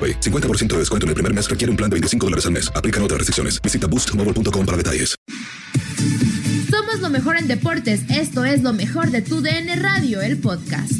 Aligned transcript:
AroPay. 0.00 0.20
50% 0.20 0.68
de 0.68 0.78
descuento 0.78 1.04
en 1.04 1.10
el 1.10 1.14
primer 1.14 1.34
mes 1.34 1.50
requiere 1.50 1.70
un 1.70 1.76
plan 1.76 1.90
de 1.90 1.94
25 1.94 2.26
dólares 2.26 2.46
al 2.46 2.52
mes. 2.52 2.72
Aplican 2.74 3.02
otras 3.02 3.18
restricciones. 3.18 3.60
Visita 3.60 3.86
boostmobile.com 3.86 4.64
para 4.66 4.76
detalles. 4.76 5.16
Somos 6.70 7.00
lo 7.00 7.10
mejor 7.10 7.36
en 7.36 7.48
deportes. 7.48 8.02
Esto 8.08 8.44
es 8.44 8.62
lo 8.62 8.72
mejor 8.72 9.10
de 9.10 9.22
tu 9.22 9.40
DN 9.42 9.76
Radio, 9.76 10.20
el 10.20 10.38
podcast. 10.38 10.92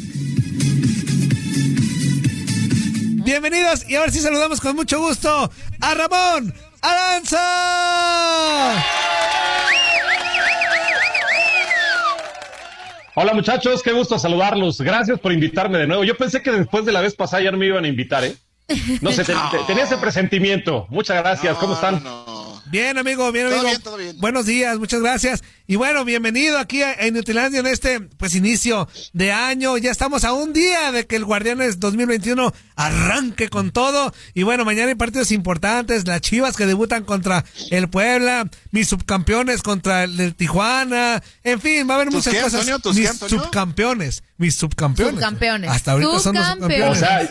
Bienvenidos 3.24 3.88
y 3.88 3.94
ahora 3.94 4.10
sí 4.10 4.18
saludamos 4.18 4.60
con 4.60 4.74
mucho 4.74 4.98
gusto 4.98 5.50
a 5.80 5.94
Ramón 5.94 6.52
Aranza. 6.82 7.38
Hola 13.14 13.34
muchachos, 13.34 13.82
qué 13.82 13.92
gusto 13.92 14.18
saludarlos. 14.18 14.80
Gracias 14.80 15.20
por 15.20 15.32
invitarme 15.32 15.78
de 15.78 15.86
nuevo. 15.86 16.02
Yo 16.04 16.16
pensé 16.16 16.42
que 16.42 16.50
después 16.50 16.84
de 16.84 16.92
la 16.92 17.00
vez 17.00 17.14
pasada 17.14 17.42
ya 17.42 17.52
no 17.52 17.58
me 17.58 17.66
iban 17.66 17.84
a 17.84 17.88
invitar, 17.88 18.24
¿eh? 18.24 18.34
No 19.00 19.12
sé, 19.12 19.24
te- 19.24 19.32
te- 19.34 19.64
tenía 19.66 19.84
ese 19.84 19.96
presentimiento. 19.98 20.86
Muchas 20.90 21.16
gracias. 21.18 21.56
¿Cómo 21.58 21.74
están? 21.74 22.02
Bien, 22.66 22.96
amigo, 22.98 23.32
bien, 23.32 23.46
Todo 23.48 23.54
amigo. 23.58 23.68
bien, 23.70 23.82
todo 23.82 23.96
bien. 23.96 24.16
Buenos 24.20 24.46
días, 24.46 24.78
muchas 24.78 25.00
gracias. 25.00 25.42
Y 25.66 25.74
bueno, 25.74 26.04
bienvenido 26.04 26.56
aquí 26.56 26.82
a 26.84 26.92
en 26.92 27.14
Nutilandia 27.14 27.58
en 27.58 27.66
este 27.66 27.98
pues 28.00 28.36
inicio 28.36 28.88
de 29.12 29.32
año. 29.32 29.76
Ya 29.76 29.90
estamos 29.90 30.22
a 30.22 30.32
un 30.34 30.52
día 30.52 30.92
de 30.92 31.04
que 31.04 31.16
el 31.16 31.24
Guardianes 31.24 31.80
2021 31.80 32.52
arranque 32.76 33.48
con 33.48 33.72
todo. 33.72 34.14
Y 34.34 34.44
bueno, 34.44 34.64
mañana 34.64 34.88
hay 34.90 34.94
partidos 34.94 35.32
importantes. 35.32 36.06
Las 36.06 36.20
Chivas 36.20 36.56
que 36.56 36.66
debutan 36.66 37.02
contra 37.02 37.44
el 37.72 37.88
Puebla, 37.88 38.48
mis 38.70 38.86
subcampeones 38.86 39.62
contra 39.62 40.04
el 40.04 40.16
de 40.16 40.30
Tijuana. 40.30 41.20
En 41.42 41.60
fin, 41.60 41.88
va 41.88 41.94
a 41.94 41.96
haber 41.96 42.08
¿Tus 42.08 42.16
muchas 42.26 42.34
qué, 42.34 42.40
cosas. 42.40 42.66
Mis 42.94 43.10
qué, 43.10 43.28
subcampeones, 43.28 44.22
mis 44.36 44.54
subcampeones. 44.54 45.14
Subcampeones. 45.16 45.70
Hasta 45.70 45.92
ahorita 45.92 46.20
son 46.20 46.34
los 46.36 46.44
subcampeones. 46.46 46.88
O 46.88 46.94
sea, 46.94 47.28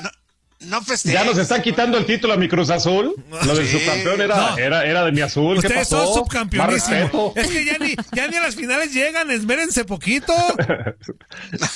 No 0.62 0.82
festejes. 0.82 1.18
ya 1.18 1.24
nos 1.26 1.38
están 1.38 1.62
quitando 1.62 1.98
el 1.98 2.06
título 2.06 2.34
a 2.34 2.38
mi 2.38 2.50
Cruz 2.50 2.70
Azul. 2.70 3.16
Lo 3.46 3.56
del 3.56 3.66
Sí. 3.66 3.80
subcampeón 3.80 4.20
era, 4.22 4.36
No. 4.36 4.58
era, 4.58 4.86
era 4.86 5.06
de 5.06 5.12
mi 5.14 5.22
azul. 5.22 5.54
¿Qué 5.62 5.68
Ustedes 5.68 5.88
pasó? 5.88 5.98
son 5.98 6.06
Más 6.08 6.16
subcampeonísimos. 6.16 6.90
respeto. 6.92 7.34
Es 7.38 7.48
que 7.48 7.64
ya 7.66 7.78
ni, 7.78 7.96
ya 8.14 8.28
ni 8.28 8.36
a 8.36 8.42
las 8.42 8.56
finales 8.56 8.94
llegan, 8.94 9.32
esmérense 9.32 9.86
poquito. 9.86 10.34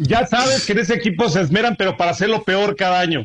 Ya 0.00 0.26
sabes 0.26 0.64
que 0.66 0.72
en 0.72 0.78
ese 0.80 0.94
equipo 0.94 1.28
se 1.28 1.40
esmeran, 1.40 1.76
pero 1.76 1.96
para 1.96 2.10
hacerlo 2.10 2.42
peor 2.44 2.76
cada 2.76 3.00
año. 3.00 3.24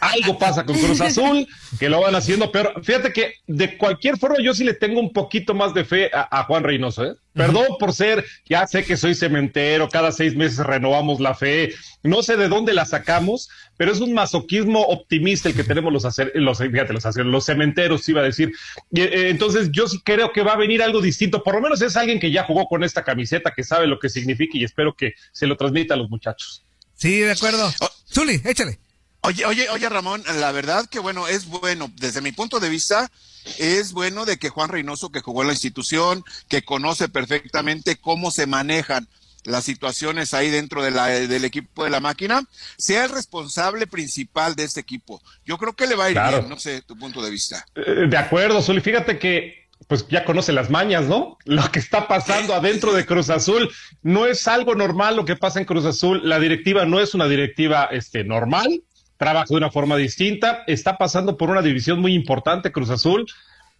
Algo 0.00 0.38
pasa 0.38 0.64
con 0.64 0.78
Cruz 0.78 1.00
Azul, 1.00 1.46
que 1.78 1.88
lo 1.88 2.00
van 2.00 2.14
haciendo 2.14 2.50
peor. 2.50 2.72
Fíjate 2.82 3.12
que 3.12 3.34
de 3.46 3.76
cualquier 3.76 4.18
forma 4.18 4.36
yo 4.42 4.54
sí 4.54 4.64
le 4.64 4.74
tengo 4.74 5.00
un 5.00 5.12
poquito 5.12 5.54
más 5.54 5.74
de 5.74 5.84
fe 5.84 6.10
a, 6.12 6.40
a 6.40 6.44
Juan 6.44 6.64
Reynoso, 6.64 7.04
¿eh? 7.04 7.12
Perdón 7.38 7.66
por 7.78 7.92
ser, 7.94 8.24
ya 8.46 8.66
sé 8.66 8.84
que 8.84 8.96
soy 8.96 9.14
cementero, 9.14 9.88
cada 9.88 10.12
seis 10.12 10.34
meses 10.36 10.58
renovamos 10.58 11.20
la 11.20 11.34
fe, 11.34 11.72
no 12.02 12.22
sé 12.22 12.36
de 12.36 12.48
dónde 12.48 12.74
la 12.74 12.84
sacamos, 12.84 13.48
pero 13.76 13.92
es 13.92 14.00
un 14.00 14.12
masoquismo 14.12 14.82
optimista 14.82 15.48
el 15.48 15.54
que 15.54 15.64
tenemos 15.64 15.92
los 15.92 16.04
hacer, 16.04 16.32
los, 16.34 16.58
fíjate, 16.58 16.92
los, 16.92 17.06
hacer- 17.06 17.24
los 17.26 17.44
cementeros, 17.46 18.08
iba 18.08 18.20
a 18.20 18.24
decir. 18.24 18.52
Y, 18.90 19.00
eh, 19.02 19.30
entonces 19.30 19.70
yo 19.72 19.86
sí 19.88 20.00
creo 20.04 20.32
que 20.32 20.42
va 20.42 20.52
a 20.52 20.56
venir 20.56 20.82
algo 20.82 21.00
distinto, 21.00 21.42
por 21.42 21.54
lo 21.54 21.60
menos 21.60 21.80
es 21.82 21.96
alguien 21.96 22.20
que 22.20 22.30
ya 22.30 22.44
jugó 22.44 22.66
con 22.66 22.84
esta 22.84 23.04
camiseta, 23.04 23.52
que 23.54 23.64
sabe 23.64 23.86
lo 23.86 23.98
que 23.98 24.08
significa 24.08 24.58
y 24.58 24.64
espero 24.64 24.94
que 24.94 25.14
se 25.32 25.46
lo 25.46 25.56
transmita 25.56 25.94
a 25.94 25.96
los 25.96 26.10
muchachos. 26.10 26.64
Sí, 26.94 27.18
de 27.20 27.30
acuerdo. 27.32 27.70
Oh. 27.80 27.90
Zuli, 28.12 28.40
échale. 28.44 28.78
Oye, 29.22 29.44
oye, 29.44 29.68
oye, 29.70 29.88
Ramón, 29.88 30.22
la 30.38 30.52
verdad 30.52 30.86
que 30.88 31.00
bueno, 31.00 31.26
es 31.28 31.46
bueno, 31.46 31.90
desde 31.96 32.20
mi 32.20 32.32
punto 32.32 32.60
de 32.60 32.68
vista, 32.68 33.10
es 33.58 33.92
bueno 33.92 34.24
de 34.24 34.38
que 34.38 34.48
Juan 34.48 34.68
Reynoso, 34.70 35.10
que 35.10 35.20
jugó 35.20 35.42
en 35.42 35.48
la 35.48 35.54
institución, 35.54 36.24
que 36.48 36.62
conoce 36.62 37.08
perfectamente 37.08 37.96
cómo 37.96 38.30
se 38.30 38.46
manejan 38.46 39.08
las 39.44 39.64
situaciones 39.64 40.34
ahí 40.34 40.50
dentro 40.50 40.82
de 40.82 40.90
la, 40.90 41.06
del 41.06 41.44
equipo 41.44 41.84
de 41.84 41.90
la 41.90 42.00
máquina, 42.00 42.42
sea 42.76 43.04
el 43.04 43.10
responsable 43.10 43.86
principal 43.86 44.54
de 44.54 44.64
este 44.64 44.80
equipo. 44.80 45.20
Yo 45.44 45.58
creo 45.58 45.72
que 45.74 45.86
le 45.86 45.94
va 45.94 46.04
a 46.04 46.10
ir 46.10 46.14
Claro. 46.14 46.38
bien, 46.38 46.50
no 46.50 46.58
sé, 46.58 46.82
tu 46.82 46.96
punto 46.96 47.22
de 47.22 47.30
vista. 47.30 47.64
Eh, 47.74 48.06
De 48.08 48.16
acuerdo, 48.16 48.62
Zuli. 48.62 48.80
Fíjate 48.80 49.18
que 49.18 49.66
pues 49.86 50.06
ya 50.08 50.24
conoce 50.24 50.52
las 50.52 50.68
mañas, 50.70 51.04
¿no? 51.06 51.38
Lo 51.44 51.70
que 51.70 51.78
está 51.78 52.08
pasando 52.08 52.52
adentro 52.54 52.92
de 52.92 53.06
Cruz 53.06 53.30
Azul 53.30 53.70
no 54.02 54.26
es 54.26 54.46
algo 54.48 54.74
normal 54.74 55.16
lo 55.16 55.24
que 55.24 55.36
pasa 55.36 55.60
en 55.60 55.64
Cruz 55.64 55.86
Azul. 55.86 56.20
La 56.28 56.38
directiva 56.38 56.84
no 56.84 57.00
es 57.00 57.14
una 57.14 57.26
directiva 57.26 57.84
este, 57.90 58.24
normal, 58.24 58.82
trabaja 59.18 59.46
de 59.50 59.56
una 59.56 59.70
forma 59.70 59.96
distinta, 59.96 60.64
está 60.66 60.96
pasando 60.96 61.36
por 61.36 61.50
una 61.50 61.60
división 61.60 62.00
muy 62.00 62.14
importante 62.14 62.72
Cruz 62.72 62.88
Azul. 62.88 63.26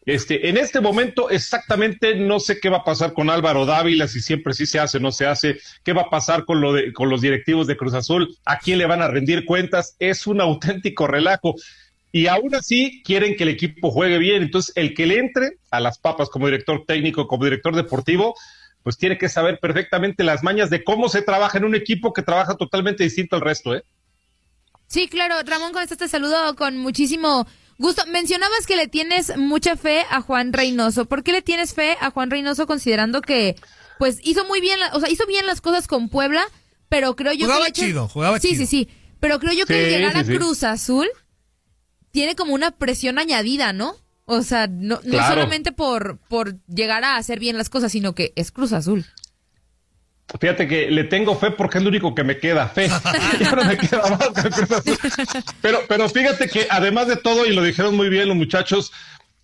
Este, 0.05 0.49
en 0.49 0.57
este 0.57 0.81
momento 0.81 1.31
exactamente 1.31 2.15
no 2.15 2.41
sé 2.41 2.61
qué 2.61 2.71
va 2.71 2.79
a 2.79 2.85
pasar 2.85 3.13
con 3.13 3.31
Álvaro 3.31 3.67
Dávila, 3.67 4.09
si 4.09 4.21
siempre 4.21 4.55
sí 4.55 4.67
se 4.67 4.79
hace 4.79 4.99
o 4.99 5.01
no 5.01 5.13
se 5.13 5.27
hace, 5.27 5.59
qué 5.85 5.93
va 5.93 6.03
a 6.03 6.11
pasar 6.11 6.45
con, 6.45 6.61
lo 6.61 6.73
de, 6.73 6.93
con 6.93 7.09
los 7.09 7.21
directivos 7.21 7.67
de 7.67 7.77
Cruz 7.77 7.95
Azul, 7.95 8.37
a 8.45 8.59
quién 8.59 8.79
le 8.79 8.87
van 8.87 9.03
a 9.03 9.09
rendir 9.09 9.45
cuentas, 9.45 9.97
es 9.99 10.27
un 10.27 10.41
auténtico 10.41 11.07
relajo. 11.07 11.55
Y 12.11 12.27
aún 12.27 12.55
así 12.55 13.03
quieren 13.05 13.37
que 13.37 13.43
el 13.43 13.51
equipo 13.51 13.91
juegue 13.91 14.19
bien, 14.19 14.43
entonces 14.43 14.73
el 14.77 14.95
que 14.95 15.07
le 15.07 15.19
entre 15.19 15.59
a 15.71 15.79
las 15.79 15.99
papas 15.99 16.31
como 16.31 16.47
director 16.47 16.85
técnico, 16.87 17.29
como 17.29 17.45
director 17.45 17.77
deportivo, 17.77 18.35
pues 18.83 18.97
tiene 18.97 19.19
que 19.19 19.29
saber 19.29 19.59
perfectamente 19.61 20.25
las 20.25 20.43
mañas 20.43 20.71
de 20.71 20.83
cómo 20.83 21.11
se 21.11 21.21
trabaja 21.21 21.59
en 21.59 21.65
un 21.65 21.75
equipo 21.75 22.15
que 22.15 22.23
trabaja 22.23 22.57
totalmente 22.57 23.05
distinto 23.05 23.37
al 23.37 23.43
resto, 23.43 23.77
¿eh? 23.77 23.85
Sí, 24.89 25.07
claro, 25.09 25.37
Ramón, 25.45 25.73
con 25.73 25.83
esto 25.83 25.97
te 25.97 26.09
saludo 26.09 26.57
con 26.57 26.77
muchísimo 26.79 27.47
gusto. 27.79 28.03
Mencionabas 28.07 28.67
que 28.67 28.75
le 28.77 28.89
tienes 28.89 29.37
mucha 29.37 29.77
fe 29.77 30.05
a 30.11 30.21
Juan 30.23 30.53
Reynoso. 30.53 31.05
¿Por 31.05 31.23
qué 31.23 31.33
le 31.33 31.43
tienes 31.43 31.75
fe 31.75 31.97
a 32.01 32.11
Juan 32.11 32.31
Reynoso 32.31 32.67
considerando 32.67 33.21
que, 33.21 33.55
pues, 33.99 34.19
hizo 34.23 34.45
muy 34.47 34.61
bien, 34.61 34.81
la- 34.81 34.91
o 34.95 35.01
sea, 35.01 35.11
hizo 35.11 35.27
bien 35.27 35.47
las 35.47 35.61
cosas 35.61 35.87
con 35.87 36.09
Puebla, 36.09 36.43
pero 36.89 37.15
creo 37.17 37.33
yo 37.35 37.45
Jugaba 37.47 37.67
que... 37.67 37.71
hecho- 37.71 37.83
chido, 37.83 38.09
jugaba 38.09 38.41
sí, 38.41 38.49
chido. 38.49 38.61
Sí, 38.61 38.67
sí, 38.67 38.89
pero 39.21 39.39
creo 39.39 39.53
yo 39.53 39.67
que 39.67 39.79
el 39.79 39.85
Sí, 39.91 39.97
llegar 39.97 40.13
sí, 40.15 40.19
a 40.19 40.25
sí. 40.25 40.37
Cruz 40.37 40.63
Azul 40.65 41.07
tiene 42.11 42.35
como 42.35 42.55
una 42.55 42.71
presión 42.71 43.19
añadida, 43.19 43.73
¿no? 43.73 43.95
O 44.25 44.43
sea, 44.43 44.67
no, 44.69 44.97
no 45.05 45.11
Claro. 45.11 45.35
solamente 45.35 45.73
por, 45.73 46.19
por 46.29 46.57
llegar 46.67 47.05
a 47.05 47.17
hacer 47.17 47.39
bien 47.39 47.57
las 47.59 47.69
cosas, 47.69 47.93
sino 47.93 48.15
que 48.15 48.33
es 48.37 48.51
Cruz 48.53 48.73
Azul. 48.73 49.05
Fíjate 50.41 50.69
que 50.69 50.91
le 50.91 51.05
tengo 51.05 51.35
fe 51.37 51.51
porque 51.53 51.79
es 51.79 51.85
lo 51.85 51.91
único 51.91 52.15
que 52.15 52.23
me 52.25 52.39
queda, 52.39 52.69
fe. 52.69 52.89
Ya 53.41 53.53
no 53.53 53.65
me 53.65 53.77
queda 53.77 54.03
más 54.11 54.29
que 54.31 54.49
el 54.49 54.55
Cruz 54.55 54.71
Azul. 54.73 54.99
Pero, 55.63 55.81
pero 55.89 56.09
fíjate 56.09 56.49
que 56.49 56.67
además 56.71 57.09
de 57.09 57.17
todo, 57.17 57.47
y 57.47 57.53
lo 57.55 57.63
dijeron 57.63 57.97
muy 57.97 58.09
bien 58.09 58.29
los 58.29 58.37
muchachos, 58.37 58.93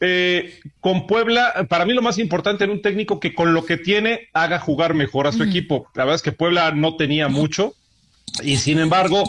eh, 0.00 0.58
con 0.80 1.06
Puebla, 1.06 1.66
para 1.68 1.86
mí 1.86 1.94
lo 1.94 2.02
más 2.02 2.18
importante 2.18 2.64
en 2.64 2.70
un 2.70 2.82
técnico 2.82 3.18
que 3.20 3.34
con 3.34 3.54
lo 3.54 3.64
que 3.64 3.78
tiene 3.78 4.28
haga 4.34 4.58
jugar 4.58 4.92
mejor 4.92 5.26
a 5.26 5.32
su 5.32 5.42
equipo. 5.42 5.88
La 5.94 6.04
verdad 6.04 6.16
es 6.16 6.22
que 6.22 6.32
Puebla 6.32 6.72
no 6.72 6.96
tenía 6.96 7.28
mucho 7.28 7.74
y 8.42 8.56
sin 8.56 8.78
embargo, 8.80 9.24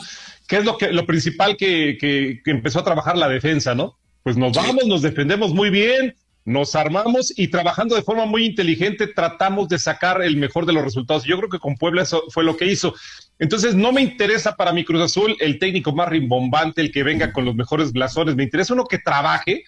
¿qué 0.47 0.57
es 0.57 0.65
lo 0.65 0.77
que 0.77 0.91
lo 0.91 1.05
principal 1.05 1.55
que, 1.55 1.97
que- 2.01 2.41
que 2.43 2.51
empezó 2.51 2.79
a 2.79 2.83
trabajar 2.83 3.15
la 3.17 3.29
defensa, 3.29 3.75
no? 3.75 3.97
Pues 4.23 4.35
nos 4.35 4.53
vamos, 4.53 4.85
nos 4.87 5.01
defendemos 5.03 5.53
muy 5.53 5.69
bien, 5.69 6.15
nos 6.45 6.75
armamos 6.75 7.33
y 7.35 7.47
trabajando 7.47 7.95
de 7.95 8.03
forma 8.03 8.25
muy 8.25 8.45
inteligente 8.45 9.07
tratamos 9.07 9.67
de 9.67 9.79
sacar 9.79 10.21
el 10.21 10.37
mejor 10.37 10.67
de 10.67 10.73
los 10.73 10.83
resultados. 10.83 11.23
Yo 11.23 11.37
creo 11.37 11.49
que 11.49 11.57
con 11.57 11.75
Puebla 11.75 12.03
eso 12.03 12.23
fue 12.29 12.43
lo 12.43 12.55
que 12.55 12.67
hizo. 12.67 12.93
Entonces 13.39 13.73
no 13.73 13.91
me 13.91 14.01
interesa 14.01 14.55
para 14.55 14.71
mi 14.71 14.85
Cruz 14.85 15.01
Azul 15.01 15.35
el 15.39 15.57
técnico 15.57 15.91
más 15.91 16.07
rimbombante, 16.07 16.81
el 16.81 16.91
que 16.91 17.03
venga 17.03 17.33
con 17.33 17.45
los 17.45 17.55
mejores 17.55 17.91
blasones. 17.91 18.35
Me 18.35 18.43
interesa 18.43 18.75
uno 18.75 18.85
que 18.85 18.99
trabaje, 18.99 19.63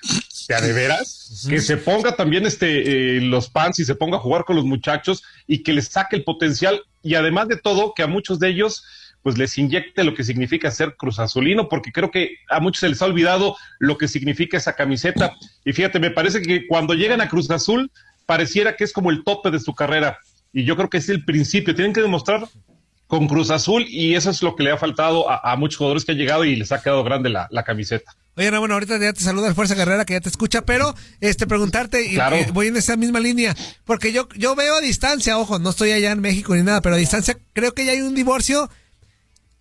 de 0.48 0.62
de 0.62 0.74
veras, 0.74 1.48
que 1.50 1.60
se 1.60 1.78
ponga 1.78 2.16
también 2.16 2.46
este 2.46 3.18
eh, 3.18 3.22
los 3.22 3.50
pants 3.50 3.80
y 3.80 3.86
se 3.86 3.96
ponga 3.96 4.18
a 4.18 4.22
jugar 4.22 4.46
con 4.46 4.56
los 4.56 4.64
muchachos 4.64 5.24
y 5.48 5.64
que 5.64 5.74
les 5.74 5.88
saque 5.88 6.16
el 6.16 6.24
potencial 6.24 6.84
y 7.02 7.16
además 7.16 7.48
de 7.48 7.58
todo 7.58 7.94
que 7.96 8.04
a 8.04 8.08
muchos 8.08 8.40
de 8.40 8.50
ellos 8.50 8.84
pues 9.24 9.38
les 9.38 9.58
inyecte 9.58 10.04
lo 10.04 10.14
que 10.14 10.24
significa 10.24 10.72
ser 10.72 10.96
Cruz 10.96 11.20
Azulino, 11.20 11.68
porque 11.70 11.92
creo 11.92 12.12
que 12.12 12.36
a 12.50 12.60
muchos 12.60 12.80
se 12.82 12.90
les 12.90 13.02
ha 13.02 13.06
olvidado 13.06 13.56
lo 13.80 13.98
que 13.98 14.08
significa 14.08 14.58
esa 14.58 14.74
camiseta. 14.74 15.34
Y 15.66 15.74
fíjate, 15.74 16.00
me 16.00 16.12
parece 16.12 16.42
que 16.42 16.66
cuando 16.68 16.94
llegan 16.94 17.20
a 17.22 17.28
Cruz 17.30 17.50
Azul, 17.52 17.92
pareciera 18.26 18.76
que 18.76 18.84
es 18.84 18.94
como 18.94 19.12
el 19.12 19.24
tope 19.24 19.52
de 19.52 19.60
su 19.60 19.74
carrera. 19.74 20.18
Y 20.54 20.64
yo 20.64 20.76
creo 20.76 20.90
que 20.90 20.98
es 20.98 21.10
el 21.10 21.26
principio. 21.26 21.76
Tienen 21.76 21.94
que 21.94 22.02
demostrar 22.02 22.48
con 23.08 23.28
Cruz 23.28 23.52
Azul 23.52 23.86
y 23.88 24.16
eso 24.16 24.30
es 24.30 24.42
lo 24.42 24.56
que 24.56 24.64
le 24.64 24.72
ha 24.72 24.78
faltado 24.78 25.30
a, 25.30 25.52
a 25.52 25.56
muchos 25.56 25.78
jugadores 25.78 26.04
que 26.04 26.12
han 26.12 26.18
llegado 26.18 26.44
y 26.44 26.56
les 26.56 26.72
ha 26.72 26.82
quedado 26.82 27.04
grande 27.04 27.30
la, 27.30 27.48
la 27.52 27.64
camiseta. 27.64 28.16
Oye, 28.36 28.52
no, 28.52 28.60
bueno, 28.60 28.76
ahorita 28.76 29.00
ya 29.00 29.14
te 29.14 29.22
saluda 29.22 29.54
Fuerza 29.56 29.74
Guerrera 29.76 30.06
que 30.06 30.14
ya 30.14 30.22
te 30.22 30.30
escucha, 30.30 30.62
pero 30.64 30.94
este 31.22 31.48
preguntarte, 31.48 32.06
y, 32.06 32.14
Claro. 32.16 32.38
voy 32.54 32.68
en 32.68 32.78
esa 32.78 32.96
misma 32.96 33.20
línea, 33.20 33.56
porque 33.84 34.12
yo, 34.12 34.28
yo 34.36 34.56
veo 34.56 34.76
a 34.76 34.82
distancia, 34.82 35.40
ojo, 35.40 35.58
no 35.58 35.72
estoy 35.72 35.92
allá 35.92 36.12
en 36.12 36.20
México 36.22 36.54
ni 36.56 36.62
nada, 36.62 36.82
pero 36.82 36.96
a 36.96 36.98
distancia 37.00 37.38
creo 37.54 37.74
que 37.74 37.86
ya 37.86 37.94
hay 37.94 38.02
un 38.02 38.14
divorcio 38.14 38.70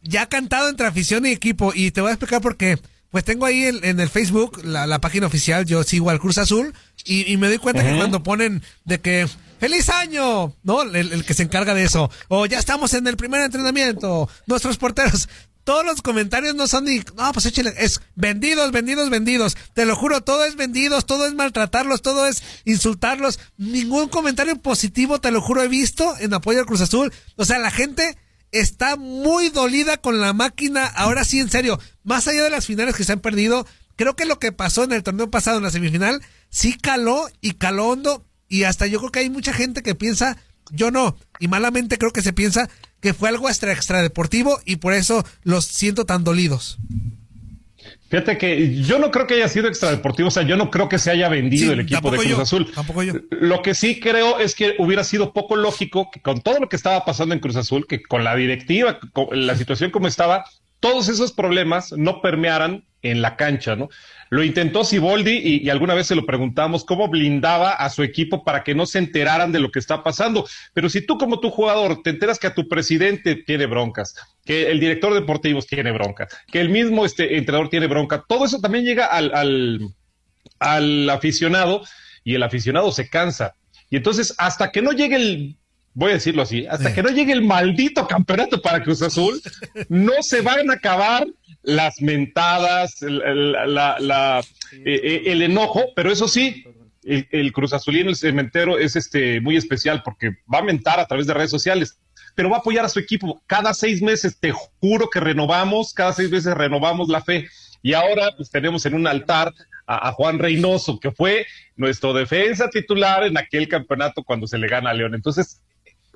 ya 0.07 0.29
cantado 0.29 0.69
entre 0.69 0.87
afición 0.87 1.27
y 1.27 1.31
equipo, 1.31 1.73
y 1.75 1.91
te 1.91 2.01
voy 2.01 2.11
a 2.11 2.15
explicar 2.15 2.41
por 2.41 2.57
qué. 2.57 2.79
Pues 3.11 3.25
tengo 3.25 3.47
ahí 3.47 3.65
en, 3.65 3.85
en 3.85 4.01
el 4.01 4.09
Facebook 4.09 4.63
la, 4.65 4.87
la 4.87 5.01
página 5.01 5.27
oficial, 5.27 5.65
yo 5.65 5.83
sigo 5.85 6.11
al 6.11 6.21
Cruz 6.21 6.39
Azul, 6.39 6.75
y, 7.05 7.33
y 7.33 7.37
me 7.37 7.49
doy 7.49 7.59
cuenta 7.59 7.85
que 7.85 7.97
cuando 7.97 8.23
ponen 8.23 8.63
de 8.85 9.01
que 9.01 9.27
¡Feliz 9.59 9.89
año! 9.89 10.55
¿No? 10.63 10.83
El, 10.83 11.13
el 11.13 11.25
que 11.25 11.35
se 11.35 11.43
encarga 11.43 11.75
de 11.75 11.85
eso. 11.85 12.11
O 12.29 12.47
ya 12.47 12.59
estamos 12.59 12.93
en 12.95 13.07
el 13.07 13.17
primer 13.17 13.41
entrenamiento. 13.41 14.29
Nuestros 14.47 14.77
porteros. 14.77 15.29
Todos 15.65 15.85
los 15.85 16.01
comentarios 16.01 16.55
no 16.55 16.69
son 16.69 16.85
ni, 16.85 16.99
no, 17.17 17.33
pues 17.33 17.47
échale, 17.47 17.75
es 17.77 18.01
vendidos, 18.15 18.71
vendidos, 18.71 19.11
vendidos. 19.11 19.57
Te 19.75 19.85
lo 19.85 19.97
juro, 19.97 20.21
todo 20.21 20.45
es 20.45 20.55
vendidos, 20.55 21.07
todo 21.07 21.27
es 21.27 21.35
maltratarlos, 21.35 22.03
todo 22.03 22.29
es 22.29 22.43
insultarlos. 22.65 23.41
Ningún 23.57 24.09
comentario 24.09 24.61
positivo, 24.61 25.21
te 25.21 25.33
lo 25.33 25.41
juro, 25.41 25.65
he 25.65 25.69
visto 25.69 26.15
en 26.21 26.35
apoyo 26.35 26.61
al 26.61 26.67
Cruz 26.67 26.83
Azul. 26.83 27.13
O 27.35 27.45
sea, 27.45 27.59
la 27.59 27.73
gente 27.73 28.17
está 28.61 28.97
muy 28.97 29.51
dolida 29.51 29.97
con 29.97 30.21
la 30.21 30.33
máquina. 30.33 30.87
Ahora 30.87 31.25
sí, 31.25 31.41
en 31.41 31.51
serio, 31.51 31.79
más 32.05 32.29
allá 32.29 32.45
de 32.45 32.51
las 32.51 32.67
finales 32.67 32.95
que 32.95 33.05
se 33.05 33.13
han 33.13 33.21
perdido, 33.21 33.67
creo 33.97 34.17
que 34.17 34.25
lo 34.25 34.39
que 34.39 34.53
pasó 34.53 34.85
en 34.85 34.93
el 34.93 35.03
torneo 35.03 35.31
pasado, 35.31 35.59
en 35.59 35.65
la 35.65 35.71
semifinal, 35.71 36.23
sí 36.51 36.77
caló 36.77 37.29
y 37.41 37.53
caló 37.53 37.89
hondo. 37.89 38.25
Y 38.49 38.65
hasta 38.65 38.87
yo 38.87 38.99
creo 38.99 39.13
que 39.13 39.19
hay 39.21 39.31
mucha 39.31 39.53
gente 39.53 39.83
que 39.83 39.95
piensa, 39.95 40.37
yo 40.71 40.91
no, 40.91 41.17
y 41.41 41.49
malamente 41.49 41.99
creo 41.99 42.13
que 42.13 42.23
se 42.23 42.33
piensa 42.33 42.69
que 43.01 43.15
fue 43.15 43.29
algo 43.29 43.49
extra 43.49 43.73
extra 43.73 44.03
deportivo 44.03 44.61
y 44.65 44.77
por 44.77 44.93
eso 44.93 45.25
los 45.43 45.65
siento 45.65 46.07
tan 46.07 46.25
dolidos. 46.25 46.79
Fíjate 48.09 48.39
que 48.39 48.83
yo 48.83 48.99
no 48.99 49.11
creo 49.11 49.27
que 49.27 49.35
haya 49.35 49.49
sido 49.49 49.69
extradeportivo, 49.69 50.29
o 50.29 50.31
sea, 50.31 50.45
yo 50.45 50.57
no 50.57 50.71
creo 50.71 50.89
que 50.89 50.99
se 50.99 51.11
haya 51.11 51.29
vendido 51.29 51.67
Sí, 51.67 51.73
el 51.73 51.81
equipo 51.81 52.11
de 52.11 52.19
Cruz 52.19 52.31
yo, 52.31 52.41
Azul. 52.41 52.71
tampoco 52.73 53.03
yo. 53.03 53.15
Lo 53.31 53.63
que 53.63 53.75
sí 53.75 53.99
creo 54.01 54.39
es 54.39 54.55
que 54.55 54.75
hubiera 54.79 55.03
sido 55.05 55.33
poco 55.33 55.57
lógico 55.57 56.11
que 56.13 56.21
con 56.21 56.41
todo 56.41 56.61
lo 56.61 56.69
que 56.69 56.77
estaba 56.77 57.05
pasando 57.05 57.35
en 57.35 57.41
Cruz 57.41 57.57
Azul, 57.57 57.87
que 57.87 58.03
con 58.03 58.23
la 58.23 58.37
directiva, 58.37 58.99
con 59.13 59.47
la 59.47 59.57
situación 59.57 59.91
como 59.91 60.07
estaba, 60.07 60.45
todos 60.81 61.09
esos 61.09 61.33
problemas 61.33 61.93
no 61.93 62.21
permearan 62.21 62.85
en 63.03 63.23
la 63.23 63.37
cancha, 63.37 63.77
¿no? 63.77 63.89
Lo 64.31 64.43
intentó 64.43 64.85
Siboldi 64.85 65.39
y, 65.39 65.71
alguna 65.71 65.95
vez 65.95 66.09
se 66.09 66.17
lo 66.17 66.27
preguntamos 66.27 66.85
cómo 66.85 67.09
blindaba 67.09 67.71
a 67.71 67.89
su 67.91 68.03
equipo 68.03 68.43
para 68.43 68.65
que 68.65 68.75
no 68.75 68.85
se 68.87 68.99
enteraran 68.99 69.53
de 69.53 69.61
lo 69.61 69.71
que 69.71 69.79
está 69.79 70.03
pasando. 70.03 70.47
Pero 70.75 70.89
si 70.89 71.07
tú 71.07 71.17
como 71.17 71.39
tu 71.39 71.51
jugador 71.51 72.03
te 72.03 72.11
enteras 72.11 72.39
que 72.39 72.49
a 72.49 72.55
tu 72.55 72.69
presidente 72.69 73.37
tiene 73.37 73.67
broncas, 73.67 74.17
que 74.45 74.71
el 74.71 74.81
director 74.81 75.15
deportivo 75.15 75.63
tiene 75.63 75.93
bronca, 75.93 76.27
que 76.51 76.61
el 76.61 76.71
mismo 76.71 77.05
este 77.05 77.37
entrenador 77.37 77.69
tiene 77.69 77.87
bronca, 77.87 78.25
todo 78.27 78.45
eso 78.45 78.61
también 78.61 78.85
llega 78.85 79.07
al, 79.07 79.33
al, 79.35 79.81
al 80.59 81.11
aficionado 81.11 81.83
y 82.25 82.35
el 82.35 82.43
aficionado 82.43 82.91
se 82.91 83.09
cansa. 83.09 83.55
Y 83.91 83.97
entonces, 83.97 84.35
hasta 84.39 84.73
que 84.73 84.83
no 84.83 84.91
llegue 84.91 85.15
el, 85.15 85.57
voy 85.97 86.11
a 86.11 86.15
decirlo 86.15 86.43
así, 86.43 86.67
hasta 86.67 86.95
que 86.95 87.03
no 87.03 87.09
llegue 87.11 87.33
el 87.33 87.43
maldito 87.43 88.07
campeonato 88.07 88.61
para 88.61 88.83
Cruz 88.83 89.01
Azul, 89.03 89.41
no 89.89 90.13
se 90.23 90.43
van 90.43 90.71
a 90.71 90.75
acabar 90.75 91.27
las 91.63 92.01
mentadas, 92.03 93.03
el, 93.03 93.23
el- 93.23 93.53
la- 93.75 93.97
la- 93.99 94.41
eh, 94.73 95.01
eh, 95.03 95.23
el 95.27 95.43
enojo, 95.43 95.85
pero 95.97 96.13
eso 96.13 96.29
sí, 96.29 96.65
el, 97.03 97.27
el 97.31 97.51
Cruz 97.53 97.73
Azulino, 97.73 98.11
el 98.11 98.17
cementero, 98.17 98.79
es 98.79 98.95
este 98.95 99.41
muy 99.41 99.57
especial 99.57 100.03
porque 100.05 100.33
va 100.53 100.59
a 100.59 100.63
mentar 100.63 101.01
a 101.01 101.07
través 101.07 101.27
de 101.27 101.35
redes 101.35 101.51
sociales. 101.51 101.99
Pero 102.35 102.51
va 102.51 102.57
a 102.59 102.61
apoyar 102.61 102.85
a 102.85 102.89
su 102.91 102.99
equipo. 102.99 103.41
Cada 103.47 103.73
seis 103.73 104.03
meses, 104.03 104.39
te 104.39 104.53
juro 104.53 105.09
que 105.09 105.21
renovamos, 105.21 105.95
cada 105.95 106.13
seis 106.13 106.31
meses 106.31 106.53
renovamos 106.55 107.09
la 107.09 107.23
fe. 107.23 107.49
Y 107.83 107.95
ahora 107.95 108.31
pues 108.37 108.51
tenemos 108.51 108.85
en 108.85 108.93
un 108.95 109.07
altar 109.07 109.55
a, 109.87 110.09
a 110.09 110.13
Juan 110.13 110.39
Reynoso, 110.39 111.01
que 111.01 111.13
fue 111.13 111.47
nuestro 111.77 112.13
defensa 112.13 112.69
titular 112.69 113.25
en 113.25 113.39
aquel 113.39 113.69
campeonato 113.69 114.23
cuando 114.23 114.47
se 114.47 114.59
le 114.59 114.69
gana 114.69 114.91
a 114.91 114.95
León. 114.95 115.15
Entonces, 115.15 115.63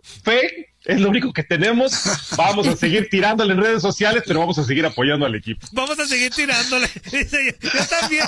fe 0.02 0.70
es 0.84 1.00
lo 1.00 1.10
único 1.10 1.32
que 1.32 1.42
tenemos. 1.42 1.92
Vamos 2.36 2.66
a 2.66 2.74
seguir 2.76 3.08
tirándole 3.10 3.52
en 3.52 3.60
redes 3.60 3.82
sociales, 3.82 4.22
pero 4.26 4.40
vamos 4.40 4.58
a 4.58 4.64
seguir 4.64 4.86
apoyando 4.86 5.26
al 5.26 5.34
equipo. 5.34 5.66
Vamos 5.72 5.98
a 5.98 6.06
seguir 6.06 6.32
tirándole. 6.32 6.88
Yo 7.12 7.86
también. 7.86 8.24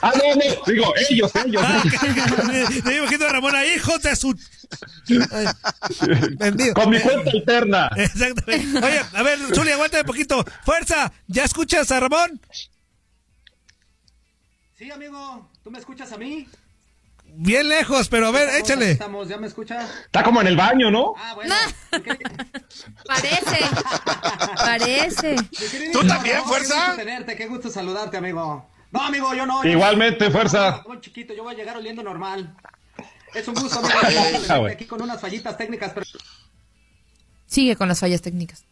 Ah, 0.00 0.12
no, 0.16 0.34
no, 0.36 0.64
digo, 0.66 0.94
ellos, 1.10 1.32
ellos. 1.44 1.62
Ah. 1.64 1.82
Me 2.84 2.96
imagino 2.96 3.26
a 3.26 3.28
Ramón 3.28 3.56
ahí, 3.56 3.74
hijos 3.76 4.00
de 4.02 4.14
su... 4.14 4.38
Ay, 5.32 5.46
vendido. 6.38 6.74
Con 6.74 6.90
mi 6.90 7.00
cuenta 7.00 7.30
alterna. 7.30 7.90
Exactamente. 7.96 8.78
Oye, 8.78 9.00
a 9.12 9.22
ver, 9.22 9.38
Zuli, 9.54 9.70
aguántame 9.72 10.02
un 10.02 10.06
poquito. 10.06 10.44
Fuerza, 10.64 11.12
¿ya 11.26 11.44
escuchas 11.44 11.90
a 11.90 12.00
Ramón? 12.00 12.40
Sí, 14.78 14.90
amigo, 14.90 15.50
¿tú 15.64 15.70
me 15.70 15.78
escuchas 15.78 16.12
a 16.12 16.18
mí? 16.18 16.46
Bien 17.38 17.68
lejos, 17.68 18.08
pero 18.08 18.28
a 18.28 18.30
ver, 18.30 18.48
échale. 18.60 18.92
Estamos, 18.92 19.28
¿ya 19.28 19.36
me 19.36 19.46
escuchas? 19.46 19.88
Está 20.06 20.22
como 20.22 20.40
en 20.40 20.46
el 20.46 20.56
baño, 20.56 20.90
¿no? 20.90 21.12
Ah, 21.18 21.34
bueno. 21.34 21.54
Parece. 23.06 23.58
Parece. 24.56 25.36
¿Tú 25.92 26.06
también, 26.06 26.38
No, 26.38 26.44
fuerza? 26.44 26.74
Qué 26.74 26.86
gusto 26.86 26.96
tenerte, 26.96 27.36
qué 27.36 27.46
gusto 27.46 27.70
saludarte, 27.70 28.16
amigo. 28.16 28.66
No, 28.90 29.02
amigo, 29.02 29.34
yo 29.34 29.44
no. 29.44 29.62
Igualmente, 29.64 30.30
fuerza. 30.30 30.82
Muy 30.86 31.00
chiquito, 31.00 31.34
yo 31.34 31.42
voy 31.42 31.54
a 31.54 31.56
llegar 31.58 31.76
oliendo 31.76 32.02
normal. 32.02 32.56
Es 33.34 33.46
un 33.48 33.54
gusto, 33.54 33.80
amigo. 33.80 33.94
Ah, 34.48 34.60
aquí 34.70 34.86
con 34.86 35.02
unas 35.02 35.20
fallitas 35.20 35.56
técnicas, 35.58 35.92
pero 35.92 36.06
Sigue 37.46 37.76
con 37.76 37.86
las 37.88 38.00
fallas 38.00 38.22
técnicas. 38.22 38.64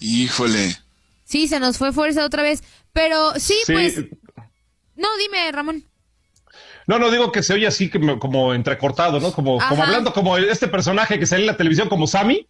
Híjole. 0.00 0.76
Sí, 1.24 1.48
se 1.48 1.60
nos 1.60 1.76
fue 1.78 1.92
fuerza 1.92 2.24
otra 2.24 2.42
vez. 2.42 2.62
Pero 2.92 3.32
sí, 3.38 3.56
Sí. 3.66 3.72
pues. 3.72 3.96
No, 4.96 5.08
dime, 5.18 5.52
Ramón. 5.52 5.84
No, 6.86 6.98
no 6.98 7.10
digo 7.10 7.32
que 7.32 7.42
se 7.42 7.54
oye 7.54 7.66
así 7.66 7.88
como, 7.90 8.18
como 8.18 8.52
entrecortado, 8.54 9.20
¿no? 9.20 9.32
Como, 9.32 9.58
como 9.68 9.82
hablando 9.82 10.12
como 10.12 10.36
este 10.36 10.68
personaje 10.68 11.18
que 11.18 11.26
sale 11.26 11.42
en 11.42 11.46
la 11.48 11.56
televisión 11.56 11.88
como 11.88 12.06
Sammy. 12.06 12.46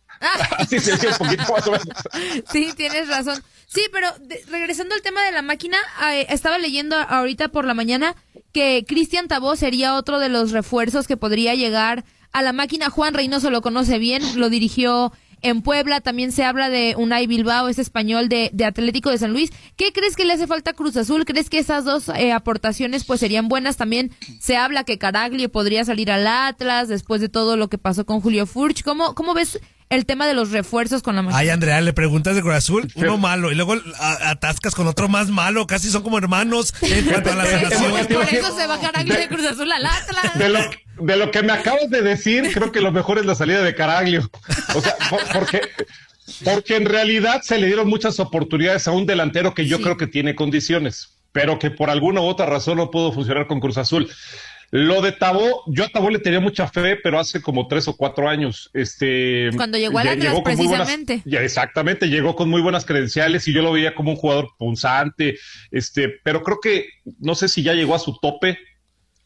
Así 0.59 0.79
se 0.81 0.95
oye 0.95 1.09
un 1.09 1.15
poquito 1.19 1.53
más 1.53 1.67
o 1.67 1.71
menos. 1.73 2.43
Sí, 2.51 2.73
tienes 2.77 3.09
razón. 3.09 3.43
Sí, 3.67 3.83
pero 3.93 4.09
de- 4.21 4.43
regresando 4.51 4.95
al 4.95 5.03
tema 5.03 5.23
de 5.23 5.33
la 5.33 5.43
máquina, 5.43 5.77
eh, 6.13 6.27
estaba 6.31 6.59
leyendo 6.59 6.97
ahorita 6.97 7.49
por 7.49 7.65
la 7.65 7.75
mañana 7.75 8.15
que 8.53 8.85
Cristian 8.87 9.27
Tabó 9.29 9.57
sería 9.57 9.95
otro 9.97 10.19
de 10.21 10.29
los 10.29 10.53
refuerzos 10.53 11.07
que 11.09 11.17
podría 11.17 11.55
llegar 11.55 12.05
a 12.33 12.43
la 12.43 12.53
máquina. 12.53 12.91
Juan 12.91 13.15
Reynoso 13.15 13.51
lo 13.51 13.63
conoce 13.63 13.99
bien, 13.99 14.23
lo 14.39 14.49
dirigió 14.51 15.13
en 15.45 15.63
Puebla. 15.63 16.01
También 16.01 16.33
se 16.33 16.45
habla 16.45 16.69
de 16.71 16.95
Unai 16.97 17.27
Bilbao, 17.27 17.69
es 17.69 17.79
español 17.79 18.29
de, 18.29 18.51
de 18.53 18.65
Atlético 18.65 19.11
de 19.11 19.19
San 19.19 19.33
Luis. 19.33 19.51
¿Qué 19.77 19.93
crees 19.93 20.17
que 20.17 20.25
le 20.25 20.33
hace 20.33 20.47
falta 20.47 20.73
a 20.73 20.75
Cruz 20.75 20.97
Azul? 20.97 21.25
¿Crees 21.25 21.49
que 21.51 21.59
esas 21.59 21.85
dos 21.85 22.09
eh, 22.09 22.33
aportaciones 22.33 23.05
pues 23.05 23.21
serían 23.21 23.49
buenas? 23.49 23.77
También 23.77 24.11
se 24.41 24.57
habla 24.57 24.85
que 24.85 24.99
Caraglio 24.99 25.51
podría 25.51 25.85
salir 25.85 26.11
al 26.11 26.27
Atlas 26.27 26.89
después 26.89 27.21
de 27.21 27.29
todo 27.29 27.57
lo 27.57 27.69
que 27.69 27.79
pasó 27.79 28.05
con 28.05 28.21
Julio 28.21 28.47
Furch. 28.47 28.83
¿Cómo, 28.83 29.15
cómo 29.15 29.35
ves 29.35 29.61
el 29.91 30.07
tema 30.07 30.27
de 30.27 30.35
los 30.35 30.51
refuerzos 30.51 31.03
con 31.03 31.15
la 31.15 31.23
máquina. 31.23 31.39
Ay, 31.39 31.51
Andrea, 31.51 31.81
le 31.81 31.93
preguntas 31.93 32.35
de 32.35 32.41
Cruz 32.43 32.55
Azul, 32.55 32.91
uno 32.97 33.19
malo, 33.19 33.53
y 33.53 33.55
luego 33.55 33.75
a- 34.01 34.31
atascas 34.31 34.75
con 34.75 34.87
otro 34.89 35.09
más 35.09 35.29
malo, 35.29 35.67
casi 35.67 35.91
son 35.91 36.03
como 36.03 36.19
hermanos 36.19 36.75
en 36.83 37.05
cuanto 37.05 37.31
a 37.31 37.35
la 37.37 37.45
relación. 37.45 37.93
Por 38.09 38.25
eso 38.25 38.57
se 38.57 38.67
va 38.67 38.81
Caraglio 38.81 39.15
de 39.15 39.29
Cruz 39.29 39.45
Azul 39.47 39.71
al 39.71 39.85
Atlas. 39.87 40.39
De 40.39 40.49
lo, 40.49 40.59
de 41.01 41.17
lo 41.17 41.31
que 41.31 41.43
me 41.43 41.53
acabas 41.53 41.91
de 41.91 42.01
decir, 42.01 42.51
creo 42.53 42.73
que 42.73 42.81
lo 42.81 42.91
mejor 42.93 43.19
es 43.19 43.27
la 43.27 43.35
salida 43.35 43.63
de 43.63 43.75
Caraglio. 43.75 44.29
O 44.75 44.81
sea, 44.81 44.95
por- 45.11 45.33
porque, 45.33 45.61
porque 46.45 46.77
en 46.77 46.87
realidad 46.87 47.43
se 47.43 47.59
le 47.59 47.67
dieron 47.67 47.89
muchas 47.89 48.19
oportunidades 48.21 48.87
a 48.89 48.93
un 48.93 49.07
delantero 49.07 49.55
que 49.55 49.67
yo 49.67 49.81
creo 49.81 49.97
que 49.97 50.07
tiene 50.07 50.35
condiciones, 50.35 51.19
pero 51.33 51.59
que 51.59 51.71
por 51.71 51.91
alguna 51.91 52.21
u 52.21 52.25
otra 52.25 52.47
razón 52.47 52.79
no 52.79 52.91
pudo 52.91 53.13
funcionar 53.13 53.47
con 53.47 53.61
Cruz 53.61 53.79
Azul. 53.79 54.11
Lo 54.71 55.03
de 55.03 55.13
Tabó, 55.13 55.63
yo 55.69 55.85
a 55.85 55.89
Tabó 55.89 56.11
le 56.11 56.19
tenía 56.19 56.41
mucha 56.41 56.67
fe, 56.67 56.97
pero 56.97 57.21
hace 57.21 57.41
como 57.41 57.69
tres 57.69 57.87
o 57.87 57.97
cuatro 57.97 58.29
años. 58.29 58.71
Este, 58.75 59.51
Cuando 59.55 59.79
llegó 59.79 59.99
al 60.01 60.09
Atlas, 60.09 60.25
llegó 60.33 60.43
con 60.43 60.57
muy 60.57 60.67
buenas- 60.67 60.87
precisamente. 60.89 61.23
ya, 61.31 61.43
exactamente, 61.43 62.09
llegó 62.09 62.35
con 62.35 62.49
muy 62.49 62.61
buenas 62.61 62.85
credenciales 62.85 63.47
y 63.47 63.53
yo 63.53 63.63
lo 63.63 63.71
veía 63.71 63.95
como 63.95 64.11
un 64.11 64.17
jugador 64.17 64.49
punzante, 64.59 65.39
este, 65.71 66.09
pero 66.25 66.43
creo 66.43 66.59
que 66.61 66.89
no 67.21 67.37
sé 67.37 67.47
si 67.49 67.63
ya 67.63 67.75
llegó 67.75 67.95
a 67.95 68.01
su 68.01 68.19
tope 68.21 68.59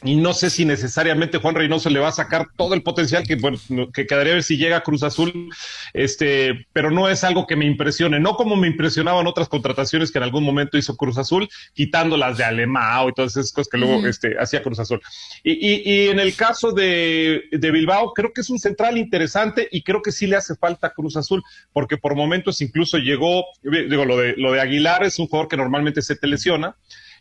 y 0.05 0.14
no 0.14 0.33
sé 0.33 0.49
si 0.49 0.64
necesariamente 0.64 1.38
Juan 1.38 1.57
Reynoso 1.57 1.90
le 1.90 1.99
va 1.99 2.09
a 2.09 2.12
sacar 2.12 2.47
todo 2.57 2.75
el 2.75 2.83
potencial 2.85 3.25
que, 3.26 3.35
bueno, 3.35 3.59
no- 3.69 3.90
que 3.90 4.07
quedaría 4.07 4.33
a 4.33 4.37
ver 4.37 4.45
si 4.45 4.57
llega 4.57 4.76
a 4.76 4.83
Cruz 4.83 5.02
Azul, 5.02 5.50
este, 5.93 6.67
pero 6.73 6.90
no 6.90 7.09
es 7.09 7.25
algo 7.25 7.47
que 7.47 7.57
me 7.57 7.64
impresione, 7.67 8.21
no 8.21 8.35
como 8.37 8.55
me 8.57 8.69
impresionaban 8.69 9.26
otras 9.26 9.49
contrataciones 9.49 10.12
que 10.12 10.19
en 10.19 10.25
algún 10.25 10.45
momento 10.45 10.78
hizo 10.78 10.97
Cruz 10.97 11.19
Azul, 11.19 11.49
quitando 11.75 12.17
las 12.17 12.38
de 12.38 12.45
Alemão 12.45 13.09
y 13.09 13.12
todas 13.12 13.37
esas 13.37 13.52
cosas 13.52 13.69
que 13.69 13.78
luego 13.78 14.07
este, 14.07 14.37
hacía 14.38 14.62
Cruz 14.62 14.78
Azul. 14.78 15.00
Y, 15.43 15.52
y- 15.52 15.83
y 15.85 16.09
en 16.09 16.21
el 16.21 16.35
caso 16.37 16.73
de, 16.73 17.43
de 17.50 17.71
Bilbao, 17.71 18.12
creo 18.14 18.33
que 18.33 18.43
es 18.43 18.50
un 18.50 18.59
central 18.59 18.99
interesante 18.99 19.69
y 19.73 19.83
creo 19.83 20.00
que 20.02 20.12
sí 20.12 20.26
le 20.26 20.37
hace 20.37 20.55
falta 20.55 20.88
a 20.88 20.90
Cruz 20.95 21.17
Azul, 21.17 21.43
porque 21.73 21.97
por 21.97 22.14
momentos 22.14 22.61
incluso 22.61 22.99
llegó, 22.99 23.45
digo, 23.62 24.05
lo 24.05 24.17
de, 24.17 24.35
lo 24.37 24.52
de 24.52 24.61
Aguilar 24.61 25.02
es 25.02 25.19
un 25.19 25.26
jugador 25.26 25.49
que 25.49 25.57
normalmente 25.57 26.02
se 26.02 26.14
te 26.14 26.26
lesiona. 26.28 26.76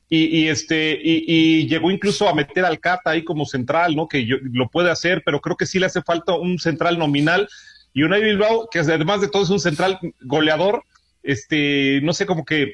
Y, 0.10 0.26
y 0.44 0.48
este 0.48 0.98
y, 1.04 1.26
y 1.28 1.68
llegó 1.68 1.92
incluso 1.92 2.30
a 2.30 2.34
meter 2.34 2.64
al 2.66 2.80
Cata 2.80 3.10
ahí 3.12 3.24
como 3.26 3.46
central, 3.46 3.96
¿no? 3.96 4.08
Que 4.08 4.26
yo- 4.26 4.38
lo 4.42 4.70
puede 4.70 4.90
hacer, 4.90 5.22
pero 5.26 5.42
creo 5.42 5.58
que 5.58 5.66
sí 5.66 5.80
le 5.80 5.86
hace 5.88 6.02
falta 6.02 6.34
un 6.36 6.60
central 6.60 6.98
nominal 6.98 7.48
y 7.94 8.04
Unai 8.04 8.22
Bilbao, 8.24 8.70
que 8.72 8.80
además 8.80 9.22
de 9.22 9.28
todo 9.30 9.44
es 9.44 9.50
un 9.50 9.60
central 9.60 10.00
goleador, 10.22 10.84
este, 11.24 12.00
no 12.04 12.14
sé, 12.14 12.26
como 12.26 12.46
que 12.46 12.74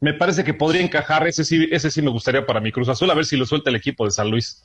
me 0.00 0.14
parece 0.14 0.44
que 0.44 0.54
podría 0.54 0.80
encajar, 0.82 1.26
ese 1.26 1.44
sí, 1.44 1.68
ese 1.70 1.90
sí 1.90 2.00
me 2.02 2.10
gustaría 2.10 2.46
para 2.46 2.60
mi 2.60 2.72
Cruz 2.72 2.88
Azul, 2.88 3.10
a 3.10 3.14
ver 3.14 3.26
si 3.26 3.36
lo 3.36 3.44
suelta 3.46 3.68
el 3.70 3.76
equipo 3.76 4.04
de 4.06 4.10
San 4.12 4.30
Luis. 4.30 4.64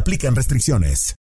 aplican 0.00 0.34
restricciones. 0.34 1.14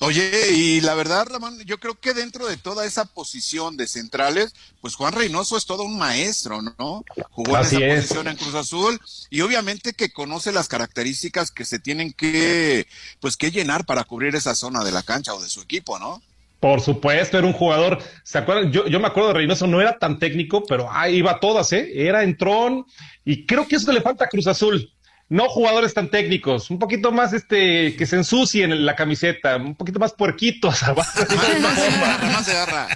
Oye, 0.00 0.50
y 0.52 0.80
la 0.80 0.94
verdad, 0.94 1.26
Ramón, 1.30 1.60
yo 1.64 1.78
creo 1.78 1.94
que 1.94 2.12
dentro 2.12 2.46
de 2.46 2.56
toda 2.56 2.84
esa 2.86 3.04
posición 3.04 3.76
de 3.76 3.86
centrales, 3.86 4.52
pues 4.80 4.96
Juan 4.96 5.12
Reynoso 5.12 5.56
es 5.56 5.64
todo 5.64 5.84
un 5.84 5.96
maestro, 5.96 6.60
¿no? 6.60 7.04
Jugó 7.30 7.56
Así 7.56 7.76
en 7.76 7.82
esa 7.84 7.94
es. 7.94 7.94
posición 7.94 8.26
en 8.28 8.36
Cruz 8.36 8.54
Azul 8.54 9.00
y 9.30 9.42
obviamente 9.42 9.92
que 9.92 10.12
conoce 10.12 10.50
las 10.52 10.68
características 10.68 11.52
que 11.52 11.64
se 11.64 11.78
tienen 11.78 12.12
que, 12.12 12.88
pues, 13.20 13.36
que 13.36 13.52
llenar 13.52 13.86
para 13.86 14.04
cubrir 14.04 14.34
esa 14.34 14.56
zona 14.56 14.82
de 14.82 14.92
la 14.92 15.04
cancha 15.04 15.34
o 15.34 15.40
de 15.40 15.48
su 15.48 15.60
equipo, 15.62 16.00
¿no? 16.00 16.20
Por 16.60 16.80
supuesto, 16.80 17.36
era 17.36 17.46
un 17.46 17.52
jugador, 17.52 18.02
¿se 18.22 18.38
acuerdan? 18.38 18.72
Yo, 18.72 18.86
yo 18.86 18.98
me 18.98 19.06
acuerdo 19.06 19.28
de 19.28 19.34
Reynoso, 19.34 19.66
no 19.66 19.82
era 19.82 19.98
tan 19.98 20.18
técnico, 20.18 20.64
pero 20.64 20.90
ahí 20.90 21.16
iba 21.16 21.32
a 21.32 21.40
todas, 21.40 21.70
¿eh? 21.72 21.92
Era 21.94 22.24
entrón 22.24 22.86
y 23.24 23.44
creo 23.46 23.68
que 23.68 23.76
eso 23.76 23.92
le 23.92 24.00
falta 24.00 24.24
a 24.24 24.28
Cruz 24.28 24.46
Azul. 24.46 24.93
No 25.30 25.48
jugadores 25.48 25.94
tan 25.94 26.10
técnicos, 26.10 26.70
un 26.70 26.78
poquito 26.78 27.10
más 27.10 27.32
este, 27.32 27.96
que 27.96 28.04
se 28.04 28.16
ensucien 28.16 28.72
en 28.72 28.84
la 28.84 28.94
camiseta, 28.94 29.56
un 29.56 29.74
poquito 29.74 29.98
más 29.98 30.12
puerquitos, 30.12 30.82
Más 30.96 32.48
agarra. 32.48 32.88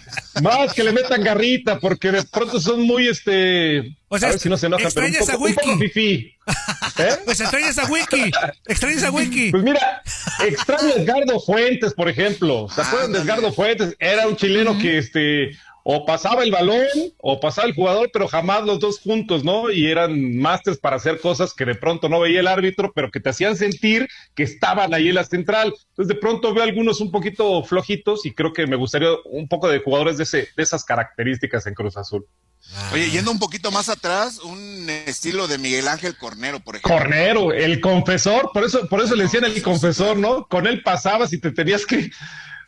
más 0.42 0.74
que 0.74 0.84
le 0.84 0.92
metan 0.92 1.22
garrita, 1.22 1.78
porque 1.78 2.12
de 2.12 2.22
pronto 2.24 2.60
son 2.60 2.82
muy 2.82 3.08
este. 3.08 3.96
O 4.08 4.18
sea, 4.18 4.28
a 4.28 4.30
ver 4.32 4.40
si 4.40 4.48
no 4.48 4.56
se 4.56 4.66
enojan, 4.66 4.90
pero 4.94 5.06
un 5.06 5.14
extrañas 5.14 5.28
a 5.30 5.32
poco, 5.38 5.48
un 5.48 5.54
poco 5.54 5.78
fifí. 5.78 6.34
¿Eh? 6.98 7.16
Pues 7.24 7.40
extrañas 7.40 7.78
a 7.78 7.86
Wiki. 7.86 8.30
Extrañas 8.66 9.02
a 9.04 9.10
Wiki. 9.10 9.50
Pues 9.50 9.62
mira, 9.62 10.02
extraño 10.44 10.94
a 10.94 11.00
Edgardo 11.00 11.40
Fuentes, 11.40 11.94
por 11.94 12.08
ejemplo. 12.08 12.68
¿Se 12.74 12.82
acuerdan 12.82 13.12
de 13.12 13.18
Edgardo 13.20 13.52
Fuentes? 13.52 13.96
Era 13.98 14.28
un 14.28 14.36
chileno 14.36 14.78
que 14.78 14.98
este 14.98 15.50
o 15.90 16.04
pasaba 16.04 16.42
el 16.42 16.50
balón 16.50 16.86
o 17.16 17.40
pasaba 17.40 17.66
el 17.66 17.74
jugador, 17.74 18.10
pero 18.12 18.28
jamás 18.28 18.62
los 18.62 18.78
dos 18.78 19.00
juntos, 19.00 19.42
¿no? 19.42 19.70
Y 19.70 19.86
eran 19.86 20.36
másters 20.36 20.76
para 20.76 20.96
hacer 20.96 21.18
cosas 21.18 21.54
que 21.54 21.64
de 21.64 21.76
pronto 21.76 22.10
no 22.10 22.20
veía 22.20 22.40
el 22.40 22.46
árbitro, 22.46 22.92
pero 22.94 23.10
que 23.10 23.20
te 23.20 23.30
hacían 23.30 23.56
sentir 23.56 24.06
que 24.34 24.42
estaban 24.42 24.92
ahí 24.92 25.08
en 25.08 25.14
la 25.14 25.24
central. 25.24 25.72
Entonces 25.88 26.14
de 26.14 26.20
pronto 26.20 26.52
veo 26.52 26.62
algunos 26.62 27.00
un 27.00 27.10
poquito 27.10 27.64
flojitos 27.64 28.26
y 28.26 28.34
creo 28.34 28.52
que 28.52 28.66
me 28.66 28.76
gustaría 28.76 29.08
un 29.24 29.48
poco 29.48 29.66
de 29.66 29.78
jugadores 29.78 30.18
de, 30.18 30.24
ese, 30.24 30.48
de 30.54 30.62
esas 30.62 30.84
características 30.84 31.66
en 31.66 31.72
Cruz 31.72 31.96
Azul. 31.96 32.26
Oye, 32.92 33.08
yendo 33.10 33.30
un 33.30 33.38
poquito 33.38 33.70
más 33.70 33.88
atrás, 33.88 34.40
un 34.40 34.90
estilo 35.06 35.48
de 35.48 35.56
Miguel 35.56 35.88
Ángel 35.88 36.18
Cornero, 36.18 36.60
por 36.60 36.76
ejemplo. 36.76 36.98
Cornero, 36.98 37.50
el 37.50 37.80
confesor, 37.80 38.50
por 38.52 38.64
eso, 38.64 38.86
por 38.90 39.00
eso 39.00 39.16
le 39.16 39.22
decían 39.22 39.44
el 39.44 39.62
confesor, 39.62 40.18
¿no? 40.18 40.46
Con 40.48 40.66
él 40.66 40.82
pasabas 40.82 41.32
y 41.32 41.40
te 41.40 41.50
tenías 41.50 41.86
que, 41.86 42.10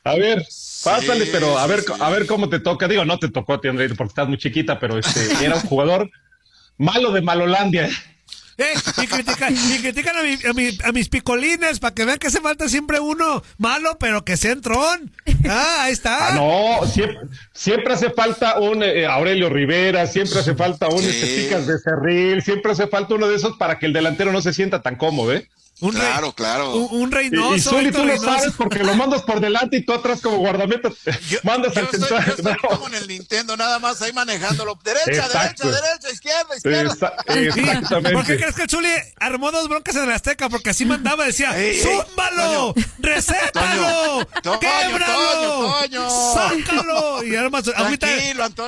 a 0.04 0.14
ver, 0.14 0.47
pásale, 0.85 1.26
pero 1.26 1.59
a 1.59 1.66
ver, 1.66 1.85
a 2.00 2.11
ver 2.11 2.26
cómo 2.26 2.49
te 2.49 2.59
toca. 2.61 2.88
Digo, 2.88 3.04
no 3.04 3.19
te 3.19 3.28
tocó 3.28 3.54
a 3.54 3.61
ti, 3.61 3.69
André, 3.69 3.88
porque 3.90 4.11
estás 4.11 4.28
muy 4.28 4.38
chiquita, 4.38 4.78
pero 4.78 4.99
este, 4.99 5.21
era 5.45 5.57
un 5.57 5.62
jugador 5.62 6.11
malo 6.78 7.12
de 7.12 7.21
Malolandia. 7.23 7.88
Eh, 8.59 8.75
y 9.02 9.07
critican, 9.07 9.54
y 9.57 9.78
critican 9.78 10.16
a, 10.19 10.23
mi- 10.23 10.38
a 10.47 10.52
mi- 10.52 10.78
a 10.85 10.92
mis 10.92 11.09
picolines 11.09 11.78
para 11.80 11.95
que 11.95 12.04
vean 12.04 12.19
que 12.19 12.26
hace 12.26 12.42
falta 12.42 12.69
siempre 12.69 13.00
uno 13.00 13.42
malo, 13.57 13.97
pero 13.99 14.23
que 14.23 14.37
sea 14.37 14.52
entrón. 14.52 15.11
Ah, 15.49 15.85
ahí 15.85 15.92
está. 15.92 16.28
Ah, 16.28 16.35
no, 16.35 16.87
siempre, 16.87 17.16
siempre 17.54 17.95
hace 17.95 18.11
falta 18.11 18.59
un 18.61 18.83
eh, 18.83 19.07
Aurelio 19.07 19.49
Rivera, 19.49 20.07
siempre 20.07 20.40
hace 20.40 20.54
falta 20.54 20.88
un 20.88 21.02
este, 21.02 21.26
Picas 21.45 21.66
de 21.66 21.78
Cerril, 21.78 22.42
siempre 22.42 22.73
hace 22.73 22.87
falta 22.87 23.14
uno 23.14 23.28
de 23.28 23.37
esos 23.37 23.57
para 23.57 23.78
que 23.78 23.87
el 23.87 23.95
delantero 23.95 24.30
no 24.30 24.42
se 24.42 24.52
sienta 24.52 24.83
tan 24.83 24.97
cómodo, 24.97 25.33
¿eh? 25.33 25.49
Un 25.81 25.93
rey- 25.95 26.01
Claro, 26.03 26.33
claro. 26.33 26.75
Un, 26.75 27.03
un 27.03 27.09
Y, 27.09 27.13
Reynoso. 27.15 27.55
y 27.57 27.61
Zuli, 27.61 27.91
tú 27.93 27.99
lo 27.99 28.13
Reynoso. 28.13 28.25
sabes 28.39 28.53
porque 28.57 28.81
lo 28.85 28.95
mandas 28.95 29.23
por 29.23 29.41
delante 29.41 29.77
y 29.79 29.85
tú 29.85 29.93
atrás 29.93 30.21
como 30.21 30.39
guardameta. 30.39 30.91
mandas 31.43 31.73
Yo 31.75 31.81
al 31.81 31.85
estoy, 31.87 32.01
central. 32.01 32.25
yo 32.27 32.33
estoy 32.35 32.53
No. 32.63 32.69
como 32.69 32.87
en 32.89 32.95
el 32.95 33.09
Nintendo, 33.09 33.57
nada 33.57 33.79
más 33.79 34.01
ahí 34.03 34.13
manejándolo. 34.13 34.79
Derecha, 34.85 35.27
Exacto. 35.27 35.69
derecha, 35.69 35.87
derecha, 35.87 36.11
izquierda, 36.11 36.57
izquierda. 36.57 36.93
Exactamente. 36.93 38.13
¿Por 38.13 38.27
qué 38.27 38.37
crees 38.37 38.55
que 38.55 38.63
el 38.63 38.71
Zuli 38.71 38.89
armó 39.19 39.51
dos 39.53 39.69
broncas 39.69 39.97
en 39.97 40.05
el 40.05 40.13
Azteca? 40.13 40.49
Porque 40.49 40.71
así 40.71 40.85
mandaba, 40.85 41.25
decía, 41.25 41.57
Ey, 41.59 41.79
ey, 41.79 41.83
¡zúmbalo! 41.83 42.75
¡Recétalo! 42.99 44.25
Toño, 44.43 44.61
¡Québralo! 44.61 45.73
Toño, 45.81 46.09
Toño. 46.09 46.11
¡Sácalo! 46.35 47.25
Y 47.25 47.31
su 47.63 47.73
agüita, 47.75 48.07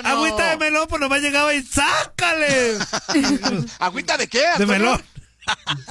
agüita 0.04 0.50
de 0.50 0.56
melón, 0.58 0.86
pues 0.88 1.00
nomás 1.00 1.20
llegaba 1.20 1.52
y 1.54 1.62
¡sácale! 1.62 2.78
¿Agüita 3.78 4.16
de 4.16 4.28
qué? 4.28 4.44
De 4.58 4.66
melón. 4.66 5.02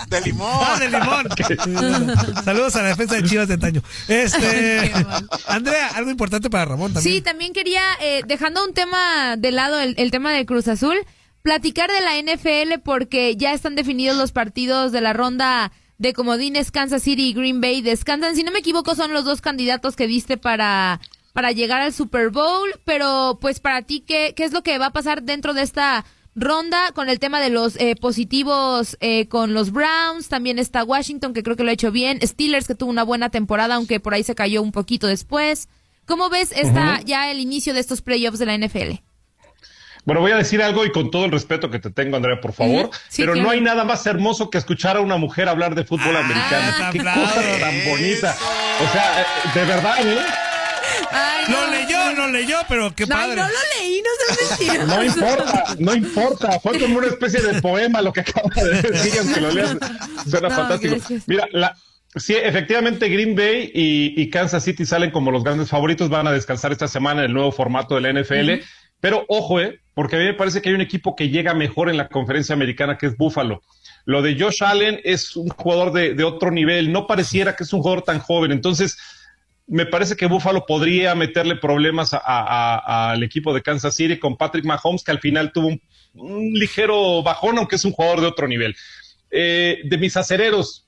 De 0.08 0.22
limón. 0.22 0.50
Ah, 0.51 0.77
de 0.79 0.89
limón. 0.89 2.36
Saludos 2.43 2.75
a 2.75 2.84
la 2.84 2.89
defensa 2.89 3.15
de 3.15 3.24
Chivas 3.24 3.48
de 3.48 3.58
Taño. 3.58 3.81
Este, 4.08 4.91
Andrea, 5.48 5.89
algo 5.96 6.10
importante 6.10 6.50
para 6.50 6.65
Ramón 6.65 6.93
también. 6.93 7.15
Sí, 7.15 7.22
también 7.22 7.53
quería, 7.53 7.81
eh, 8.01 8.22
dejando 8.25 8.63
un 8.65 8.74
tema 8.74 9.36
de 9.38 9.51
lado, 9.51 9.79
el, 9.79 9.96
el 9.98 10.12
tema 10.12 10.31
de 10.31 10.46
Cruz 10.46 10.67
Azul, 10.67 10.98
platicar 11.41 11.89
de 11.89 12.01
la 12.01 12.17
NFL 12.17 12.79
porque 12.84 13.36
ya 13.36 13.53
están 13.53 13.75
definidos 13.75 14.17
los 14.17 14.31
partidos 14.31 14.91
de 14.91 15.01
la 15.01 15.13
ronda 15.13 15.72
de 15.98 16.13
comodines 16.13 16.72
Kansas 16.72 17.03
City 17.03 17.29
y 17.29 17.34
Green 17.34 17.62
Bay. 17.62 17.81
Descansan, 17.81 18.36
si 18.36 18.43
no 18.43 18.51
me 18.51 18.60
equivoco, 18.60 18.96
son 18.96 19.13
los 19.13 19.24
dos 19.25 19.41
candidatos 19.41 19.96
que 19.96 20.08
diste 20.08 20.38
para, 20.38 21.00
para 21.34 21.51
llegar 21.51 21.81
al 21.81 21.93
Super 21.93 22.29
Bowl, 22.29 22.70
pero 22.86 23.38
pues 23.39 23.60
para 23.60 23.84
ti, 23.84 24.01
¿qué, 24.01 24.34
qué 24.36 24.43
es 24.43 24.51
lo 24.51 24.63
que 24.63 24.77
va 24.77 24.88
a 24.88 24.93
pasar 24.93 25.24
dentro 25.24 25.53
de 25.53 25.62
esta 25.62 26.05
ronda 26.36 26.92
con 26.94 27.10
el 27.10 27.20
tema 27.20 27.40
de 27.40 27.50
los 27.50 27.76
eh, 27.78 27.96
positivos 27.96 28.98
eh, 29.00 29.28
con 29.28 29.54
los 29.54 29.72
Browns? 29.72 30.30
También 30.30 30.60
está 30.60 30.84
Washington, 30.84 31.34
que 31.34 31.44
creo 31.44 31.56
que 31.56 31.64
lo 31.64 31.70
ha 31.70 31.74
hecho 31.74 31.92
bien. 31.92 32.20
Steelers, 32.22 32.68
que 32.68 32.76
tuvo 32.76 32.90
una 32.90 33.04
buena 33.04 33.30
temporada, 33.30 33.76
aunque 33.76 34.00
por 34.00 34.14
ahí 34.14 34.24
se 34.24 34.36
cayó 34.36 34.62
un 34.62 34.72
poquito 34.72 35.08
después. 35.08 35.70
¿Cómo 36.06 36.30
ves 36.30 36.52
esta, 36.52 37.02
ya 37.02 37.32
el 37.32 37.40
inicio 37.40 37.74
de 37.74 37.80
estos 37.80 38.02
playoffs 38.02 38.40
de 38.40 38.46
la 38.46 38.58
NFL? 38.58 39.02
Bueno, 40.04 40.22
voy 40.22 40.32
a 40.32 40.36
decir 40.36 40.62
algo 40.64 40.84
y 40.84 40.92
con 40.92 41.12
todo 41.12 41.26
el 41.26 41.32
respeto 41.32 41.70
que 41.70 41.80
te 41.80 41.92
tengo, 41.92 42.18
Andrea, 42.18 42.42
por 42.42 42.54
favor, 42.54 42.90
sí, 43.08 43.22
pero 43.22 43.34
claro. 43.34 43.48
no 43.48 43.52
hay 43.52 43.62
nada 43.62 43.84
más 43.84 44.06
hermoso 44.08 44.50
que 44.50 44.58
escuchar 44.58 44.98
a 44.98 45.02
una 45.02 45.18
mujer 45.18 45.48
hablar 45.48 45.76
de 45.76 45.84
fútbol 45.84 46.18
americano. 46.18 46.92
Qué 46.92 46.98
cosa 47.00 47.60
tan 47.60 47.86
bonita. 47.86 48.36
O 48.84 48.92
sea, 48.92 49.22
eh, 49.22 49.26
de 49.54 49.66
verdad, 49.66 50.08
¿eh? 50.08 50.50
Lo 52.28 52.32
leyó, 52.32 52.42
lo 52.42 52.56
leyó, 52.56 52.58
pero 52.70 52.96
qué 52.96 53.08
padre. 53.08 53.36
no 53.36 53.48
lo 53.48 53.54
leí, 53.80 54.01
no 54.01 54.56
seas. 54.58 54.88
No 54.88 55.04
importa, 55.04 55.75
no 55.80 55.96
importa. 55.96 56.60
Fue 56.60 56.80
como 56.80 56.98
una 56.98 57.08
especie 57.08 57.42
de 57.42 57.62
poema 57.62 58.01
lo 58.01 58.13
que 58.13 58.22
acaba 58.22 58.50
de 58.56 58.82
decir, 58.82 59.13
aunque 59.20 59.42
lo 59.42 59.51
leas. 59.51 59.78
Suena 60.30 60.50
No, 60.50 60.56
fantástico. 60.56 60.96
gracias. 60.96 61.24
Mira, 61.28 61.48
la, 61.51 61.75
sí, 62.16 62.36
efectivamente, 62.36 63.10
Green 63.10 63.36
Bay 63.36 63.72
y, 63.74 64.13
y 64.22 64.30
Kansas 64.30 64.63
City 64.63 64.86
salen 64.86 65.12
como 65.12 65.32
los 65.32 65.44
grandes 65.44 65.70
favoritos. 65.70 66.10
Van 66.10 66.28
a 66.28 66.32
descansar 66.32 66.72
esta 66.72 66.88
semana 66.88 67.22
en 67.22 67.28
el 67.28 67.34
nuevo 67.34 67.51
formato 67.51 67.96
de 67.96 68.01
la 68.01 68.22
NFL. 68.22 68.63
Pero 69.00 69.25
ojo, 69.30 69.60
eh, 69.60 69.80
porque 69.96 70.16
a 70.16 70.20
mí 70.20 70.25
me 70.25 70.34
parece 70.36 70.62
que 70.62 70.70
hay 70.70 70.75
un 70.75 70.82
equipo 70.82 71.16
que 71.16 71.30
llega 71.30 71.54
mejor 71.56 71.90
en 71.90 71.98
la 71.98 72.08
conferencia 72.08 72.54
americana, 72.54 72.98
que 72.98 73.08
es 73.08 73.18
Buffalo. 73.18 73.62
Lo 74.06 74.22
de 74.22 74.40
Josh 74.40 74.63
Allen 74.63 75.00
es 75.04 75.36
un 75.36 75.50
jugador 75.50 75.92
de, 75.92 76.13
de 76.13 76.24
otro 76.24 76.51
nivel. 76.51 76.92
No 76.92 77.08
pareciera 77.08 77.56
que 77.56 77.63
es 77.63 77.74
un 77.74 77.82
jugador 77.82 78.04
tan 78.04 78.20
joven. 78.20 78.51
Entonces, 78.51 78.98
me 79.72 79.86
parece 79.86 80.18
que 80.18 80.25
Buffalo 80.25 80.66
podría 80.66 81.16
meterle 81.16 81.56
problemas 81.56 82.13
a- 82.13 82.18
a- 82.18 82.75
a- 82.78 83.12
al 83.12 83.24
equipo 83.24 83.54
de 83.54 83.62
Kansas 83.62 83.96
City 83.96 84.20
con 84.20 84.36
Patrick 84.36 84.66
Mahomes, 84.66 85.04
que 85.04 85.12
al 85.12 85.20
final 85.20 85.54
tuvo 85.54 85.68
un, 85.70 85.82
un 86.13 86.51
ligero 86.54 87.24
bajón, 87.24 87.58
aunque 87.58 87.78
es 87.78 87.86
un 87.86 87.94
jugador 87.94 88.20
de 88.20 88.28
otro 88.28 88.48
nivel. 88.50 88.75
Eh, 89.32 89.80
de 89.86 89.98
mis 89.98 90.18
acereros, 90.18 90.88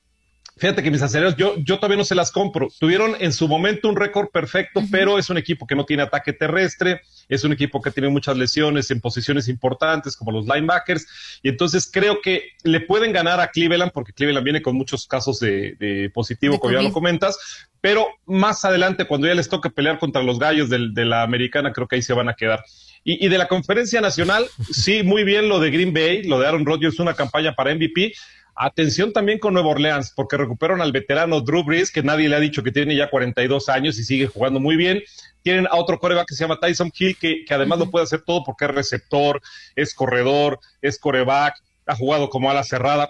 fíjate 0.57 0.83
que 0.83 0.91
mis 0.91 1.01
acereros, 1.01 1.37
yo, 1.37 1.55
yo 1.59 1.77
todavía 1.77 1.95
no 1.97 2.03
se 2.03 2.13
las 2.13 2.29
compro. 2.31 2.67
Tuvieron 2.77 3.15
en 3.19 3.31
su 3.31 3.47
momento 3.47 3.87
un 3.87 3.95
récord 3.95 4.27
perfecto, 4.31 4.81
pero 4.91 5.17
es 5.17 5.29
un 5.29 5.37
equipo 5.37 5.65
que 5.65 5.75
no 5.75 5.85
tiene 5.85 6.03
ataque 6.03 6.33
terrestre, 6.33 6.99
es 7.29 7.45
un 7.45 7.53
equipo 7.53 7.81
que 7.81 7.89
tiene 7.89 8.09
muchas 8.09 8.35
lesiones 8.35 8.91
en 8.91 8.99
posiciones 8.99 9.47
importantes 9.47 10.17
como 10.17 10.33
los 10.33 10.45
linebackers, 10.45 11.07
y 11.41 11.47
entonces 11.47 11.89
creo 11.91 12.19
que 12.21 12.49
le 12.65 12.81
pueden 12.81 13.13
ganar 13.13 13.39
a 13.39 13.47
Cleveland, 13.47 13.93
porque 13.93 14.11
Cleveland 14.11 14.43
viene 14.43 14.61
con 14.61 14.75
muchos 14.75 15.07
casos 15.07 15.39
de, 15.39 15.75
de 15.79 16.09
positivo, 16.13 16.55
De 16.55 16.59
como 16.59 16.73
ya 16.73 16.81
lo 16.81 16.91
comentas, 16.91 17.37
pero 17.83 18.07
más 18.25 18.63
adelante, 18.63 19.03
cuando 19.05 19.27
ya 19.27 19.35
les 19.35 19.49
toque 19.49 19.69
pelear 19.69 19.99
contra 19.99 20.23
los 20.23 20.39
gallos 20.39 20.69
del- 20.69 20.93
de 20.93 21.03
la 21.03 21.21
americana, 21.21 21.73
creo 21.73 21.85
que 21.85 21.97
ahí 21.97 22.01
se 22.01 22.13
van 22.13 22.29
a 22.29 22.33
quedar. 22.33 22.63
Y, 23.03 23.25
y 23.25 23.27
de 23.27 23.37
la 23.37 23.49
conferencia 23.49 23.99
nacional, 23.99 24.45
sí, 24.71 25.03
muy 25.03 25.25
bien 25.25 25.49
lo 25.49 25.59
de 25.59 25.69
Green 25.69 25.91
Bay, 25.93 26.23
lo 26.23 26.39
de 26.39 26.47
Aaron 26.47 26.65
Rodgers, 26.65 26.97
una 27.01 27.13
campaña 27.13 27.53
para 27.55 27.75
MVP. 27.75 28.13
Atención 28.55 29.11
también 29.11 29.37
con 29.37 29.53
Nueva 29.53 29.67
Orleans, 29.71 30.13
porque 30.15 30.37
recuperan 30.37 30.79
al 30.79 30.93
veterano 30.93 31.41
Drew 31.41 31.65
Brees, 31.65 31.91
que 31.91 32.03
nadie 32.03 32.29
le 32.29 32.37
ha 32.37 32.39
dicho 32.39 32.63
que 32.63 32.71
tiene 32.71 32.95
ya 32.95 33.09
42 33.09 33.67
años 33.67 33.99
y 33.99 34.05
sigue 34.05 34.27
jugando 34.27 34.61
muy 34.61 34.77
bien. 34.77 35.03
Tienen 35.41 35.67
a 35.67 35.75
otro 35.75 35.99
coreback 35.99 36.27
que 36.29 36.35
se 36.35 36.45
llama 36.45 36.61
Tyson 36.61 36.89
Hill, 36.97 37.17
que, 37.19 37.43
que 37.43 37.53
además 37.53 37.79
lo 37.79 37.91
puede 37.91 38.03
hacer 38.03 38.21
todo 38.21 38.45
porque 38.45 38.63
es 38.63 38.71
receptor, 38.71 39.41
es 39.75 39.93
corredor, 39.93 40.57
es 40.81 40.97
coreback, 40.99 41.55
ha 41.85 41.95
jugado 41.97 42.29
como 42.29 42.49
ala 42.49 42.63
cerrada 42.63 43.09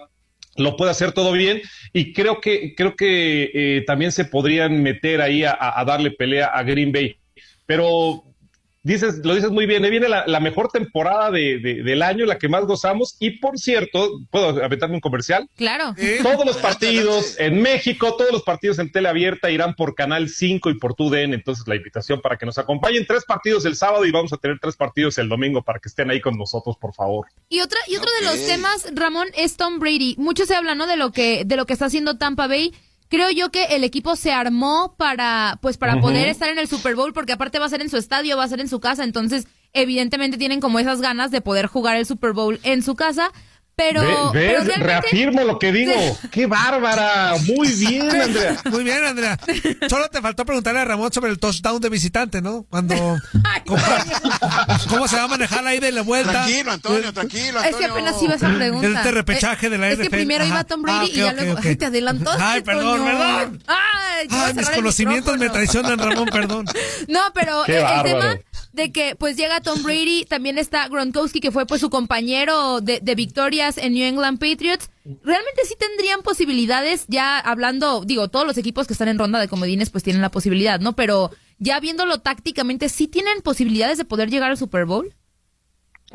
lo 0.56 0.76
puede 0.76 0.90
hacer 0.92 1.12
todo 1.12 1.32
bien 1.32 1.60
y 1.92 2.12
creo 2.12 2.40
que 2.40 2.74
creo 2.74 2.96
que 2.96 3.50
eh, 3.54 3.84
también 3.86 4.12
se 4.12 4.24
podrían 4.24 4.82
meter 4.82 5.20
ahí 5.20 5.44
a, 5.44 5.56
a- 5.60 5.84
darle 5.84 6.10
pelea 6.12 6.46
a 6.46 6.62
Green 6.62 6.92
Bay. 6.92 7.16
Pero 7.66 8.24
dices 8.84 9.20
lo 9.24 9.34
dices 9.34 9.50
muy 9.50 9.66
bien 9.66 9.84
eh, 9.84 9.90
viene 9.90 10.08
la, 10.08 10.24
la 10.28 10.38
mejor 10.38 10.68
temporada 10.70 11.30
de- 11.32 11.58
de- 11.58 11.82
del 11.82 12.02
año 12.02 12.24
la 12.26 12.38
que 12.38 12.48
más 12.48 12.64
gozamos 12.66 13.16
y 13.18 13.30
por 13.38 13.58
cierto 13.58 14.20
puedo 14.30 14.62
aventarme 14.62 14.94
un 14.94 15.00
comercial 15.00 15.48
Claro. 15.56 15.94
todos 16.22 16.44
los 16.46 16.56
partidos 16.58 17.40
en 17.40 17.60
México, 17.62 18.14
todos 18.16 18.30
los 18.30 18.42
partidos 18.42 18.78
en 18.78 18.92
tele 18.92 19.08
abierta 19.08 19.50
irán 19.50 19.74
por 19.74 19.94
Canal 19.94 20.28
5 20.28 20.70
y 20.70 20.78
por 20.78 20.94
TUDN. 20.94 21.32
Entonces, 21.34 21.66
la 21.66 21.76
invitación 21.76 22.20
para 22.20 22.36
que 22.36 22.44
nos 22.46 22.58
acompañen. 22.58 23.06
Tres 23.06 23.24
partidos 23.24 23.64
el 23.64 23.74
sábado 23.76 24.04
y 24.04 24.10
vamos 24.10 24.32
a 24.32 24.36
tener 24.36 24.58
tres 24.60 24.76
partidos 24.76 25.16
el 25.18 25.28
domingo 25.28 25.62
para 25.62 25.78
que 25.78 25.88
estén 25.88 26.10
ahí 26.10 26.20
con 26.20 26.36
nosotros, 26.36 26.76
por 26.78 26.92
favor. 26.94 27.26
Y 27.48 27.60
otra 27.60 27.78
y 27.88 27.96
otro 27.96 28.10
de 28.20 28.26
los 28.26 28.46
temas, 28.46 28.86
Ramón, 28.94 29.28
es 29.36 29.56
Tom 29.56 29.78
Brady. 29.78 30.14
Mucho 30.18 30.44
se 30.46 30.54
habla, 30.54 30.74
¿no? 30.74 30.86
De 30.86 30.96
lo 30.96 31.10
que 31.12 31.44
de 31.44 31.56
lo 31.56 31.64
que 31.66 31.72
está 31.72 31.86
haciendo 31.86 32.18
Tampa 32.18 32.46
Bay. 32.46 32.72
Creo 33.14 33.30
yo 33.30 33.52
que 33.52 33.66
el 33.66 33.84
equipo 33.84 34.16
se 34.16 34.32
armó 34.32 34.96
para 34.98 35.60
pues 35.62 35.76
para 35.76 36.00
poder 36.00 36.26
estar 36.26 36.48
en 36.48 36.58
el 36.58 36.66
Super 36.66 36.96
Bowl 36.96 37.12
porque 37.12 37.32
aparte 37.32 37.60
va 37.60 37.66
a 37.66 37.68
ser 37.68 37.80
en 37.80 37.88
su 37.88 37.96
estadio, 37.96 38.36
va 38.36 38.42
a 38.42 38.48
ser 38.48 38.58
en 38.58 38.66
su 38.68 38.80
casa, 38.80 39.04
entonces 39.04 39.46
evidentemente 39.72 40.36
tienen 40.36 40.60
como 40.60 40.80
esas 40.80 41.00
ganas 41.00 41.30
de 41.30 41.40
poder 41.40 41.68
jugar 41.68 41.96
el 41.96 42.06
Super 42.06 42.32
Bowl 42.32 42.58
en 42.64 42.82
su 42.82 42.96
casa, 42.96 43.30
pero, 43.76 44.32
Reafirmo 44.78 45.42
lo 45.42 45.58
que 45.58 45.72
digo. 45.72 45.92
¡Qué 46.30 46.46
bárbara! 46.46 47.34
Muy 47.46 47.68
bien, 47.72 48.10
Andrea. 48.20 48.56
Muy 48.70 48.84
bien, 48.84 49.04
Andrea. 49.04 49.38
Solo 49.88 50.08
te 50.08 50.20
faltó 50.20 50.44
preguntarle 50.44 50.80
a 50.80 50.84
Ramón 50.84 51.12
sobre 51.12 51.30
el 51.30 51.38
touchdown 51.38 51.80
de 51.80 51.88
visitante, 51.88 52.40
¿no? 52.40 52.64
Cuando. 52.70 52.94
¿Cómo, 53.66 53.82
cómo 54.88 55.08
se 55.08 55.16
va 55.16 55.24
a 55.24 55.28
manejar 55.28 55.64
la 55.64 55.74
ida 55.74 55.88
y 55.88 55.92
la 55.92 56.02
vuelta? 56.02 56.32
Tranquilo, 56.32 56.72
Antonio, 56.72 57.12
tranquilo, 57.12 57.62
Es 57.62 57.76
que 57.76 57.84
apenas 57.86 58.22
iba 58.22 58.34
esa 58.34 58.54
pregunta. 58.54 58.86
El 58.86 58.94
de 58.94 59.10
repechaje 59.10 59.70
de 59.70 59.78
la 59.78 59.90
es 59.90 59.98
que 59.98 60.10
primero 60.10 60.44
iba. 60.44 60.64
Tom 60.64 60.82
Brady 60.82 60.94
Ah, 60.94 61.04
y 61.12 61.16
ya 61.16 61.32
luego 61.32 61.52
ok. 61.54 61.64
Ay, 61.64 61.76
te 61.76 61.86
adelantaste. 61.86 62.42
Ay, 62.42 62.62
perdón, 62.62 63.04
perdón. 63.04 63.62
Ay, 63.66 64.28
Ay, 64.30 64.54
mis 64.54 64.70
conocimientos 64.70 65.36
me 65.38 65.50
traicionan, 65.50 65.98
Ramón, 65.98 66.28
perdón. 66.32 66.66
No, 67.08 67.20
pero 67.34 67.64
Qué 67.64 67.78
el, 67.78 67.84
el 67.84 68.02
tema 68.02 68.38
de 68.74 68.92
que 68.92 69.14
pues 69.16 69.36
llega 69.36 69.60
Tom 69.60 69.82
Brady, 69.82 70.24
también 70.24 70.58
está 70.58 70.88
Gronkowski 70.88 71.40
que 71.40 71.52
fue 71.52 71.66
pues 71.66 71.80
su 71.80 71.90
compañero 71.90 72.80
de, 72.80 73.00
de 73.00 73.14
victorias 73.14 73.78
en 73.78 73.94
New 73.94 74.04
England 74.04 74.38
Patriots. 74.38 74.90
Realmente 75.04 75.62
sí 75.66 75.74
tendrían 75.78 76.22
posibilidades, 76.22 77.04
ya 77.08 77.38
hablando, 77.38 78.04
digo, 78.04 78.28
todos 78.28 78.46
los 78.46 78.58
equipos 78.58 78.86
que 78.86 78.94
están 78.94 79.08
en 79.08 79.18
ronda 79.18 79.38
de 79.38 79.48
comodines 79.48 79.90
pues 79.90 80.02
tienen 80.02 80.22
la 80.22 80.30
posibilidad, 80.30 80.80
¿no? 80.80 80.94
Pero 80.96 81.30
ya 81.58 81.78
viéndolo 81.78 82.18
tácticamente, 82.18 82.88
¿sí 82.88 83.06
tienen 83.06 83.42
posibilidades 83.42 83.98
de 83.98 84.04
poder 84.04 84.30
llegar 84.30 84.50
al 84.50 84.56
Super 84.56 84.86
Bowl? 84.86 85.14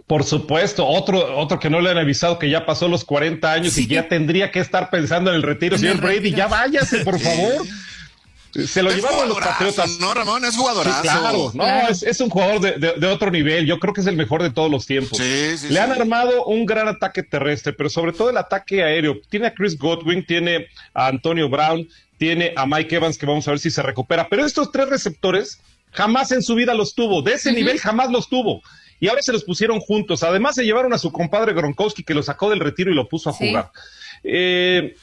Por 0.08 0.24
supuesto, 0.24 0.86
otro, 0.86 1.38
otro 1.38 1.60
que 1.60 1.70
no 1.70 1.82
le 1.82 1.90
han 1.90 1.98
avisado 1.98 2.40
que 2.40 2.50
ya 2.50 2.66
pasó 2.66 2.88
los 2.88 3.06
40 3.06 3.52
años 3.52 3.78
y 3.78 3.88
ya 3.88 4.08
tendría 4.08 4.52
que 4.52 4.60
estar 4.60 4.90
pensando 4.90 5.30
en 5.30 5.38
el 5.38 5.44
retiro. 5.44 5.76
En 5.76 5.84
el 5.84 5.90
Señor 5.90 6.02
Brady, 6.02 6.18
retiro. 6.18 6.38
ya 6.38 6.48
váyase, 6.48 7.00
por 7.06 7.20
favor. 7.20 7.66
Se 8.68 8.82
lo 8.82 8.90
Es 8.90 8.96
llevaron 8.98 9.20
a 9.22 9.26
los 9.28 9.38
Patriotas. 9.40 10.00
No, 10.00 10.14
Ramón, 10.14 10.44
es 10.44 10.56
jugadorazo. 10.56 10.96
Sí, 10.98 11.02
claro, 11.04 11.52
no, 11.54 11.64
Claro. 11.64 11.88
Es, 11.92 12.02
es 12.04 12.20
un 12.20 12.30
jugador 12.30 12.60
de, 12.62 12.72
de- 12.74 12.94
de 12.94 13.08
otro 13.08 13.30
nivel. 13.32 13.66
Yo 13.66 13.80
creo 13.80 13.94
que 13.94 14.02
es 14.02 14.08
el 14.08 14.16
mejor 14.16 14.42
de 14.42 14.50
todos 14.50 14.72
los 14.72 14.86
tiempos. 14.86 15.18
Sí, 15.18 15.58
sí, 15.58 15.68
Le 15.68 15.74
sí. 15.74 15.78
han 15.78 15.92
armado 15.92 16.46
un 16.46 16.66
gran 16.66 16.88
ataque 16.88 17.22
terrestre, 17.24 17.74
pero 17.74 17.90
sobre 17.90 18.12
todo 18.14 18.30
el 18.30 18.38
ataque 18.38 18.84
aéreo. 18.84 19.20
Tiene 19.30 19.48
a 19.48 19.54
Chris 19.54 19.78
Godwin, 19.78 20.26
tiene 20.26 20.68
a 20.94 21.08
Antonio 21.08 21.48
Brown, 21.50 21.88
tiene 22.18 22.54
a 22.56 22.66
Mike 22.66 22.96
Evans, 22.96 23.18
que 23.18 23.26
vamos 23.26 23.48
a 23.48 23.52
ver 23.52 23.60
si 23.60 23.70
se 23.70 23.84
recupera. 23.84 24.28
Pero 24.30 24.46
estos 24.46 24.72
tres 24.72 24.90
receptores 24.90 25.60
jamás 25.92 26.32
en 26.32 26.42
su 26.42 26.56
vida 26.56 26.74
los 26.74 26.96
tuvo. 26.96 27.22
De 27.22 27.34
ese 27.34 27.52
nivel 27.52 27.80
jamás 27.80 28.10
los 28.12 28.30
tuvo. 28.30 28.62
Y 29.00 29.08
ahora 29.08 29.22
se 29.22 29.32
los 29.32 29.44
pusieron 29.46 29.80
juntos. 29.80 30.24
Además, 30.24 30.56
se 30.56 30.64
llevaron 30.66 30.92
a 30.92 30.98
su 30.98 31.12
compadre 31.12 31.54
Gronkowski, 31.54 32.04
que 32.04 32.14
lo 32.14 32.22
sacó 32.24 32.50
del 32.50 32.60
retiro 32.60 32.92
y 32.92 32.96
lo 32.96 33.08
puso 33.08 33.30
a 33.30 33.34
Sí. 33.34 33.48
jugar. 33.48 33.72
Eh, 34.24 34.96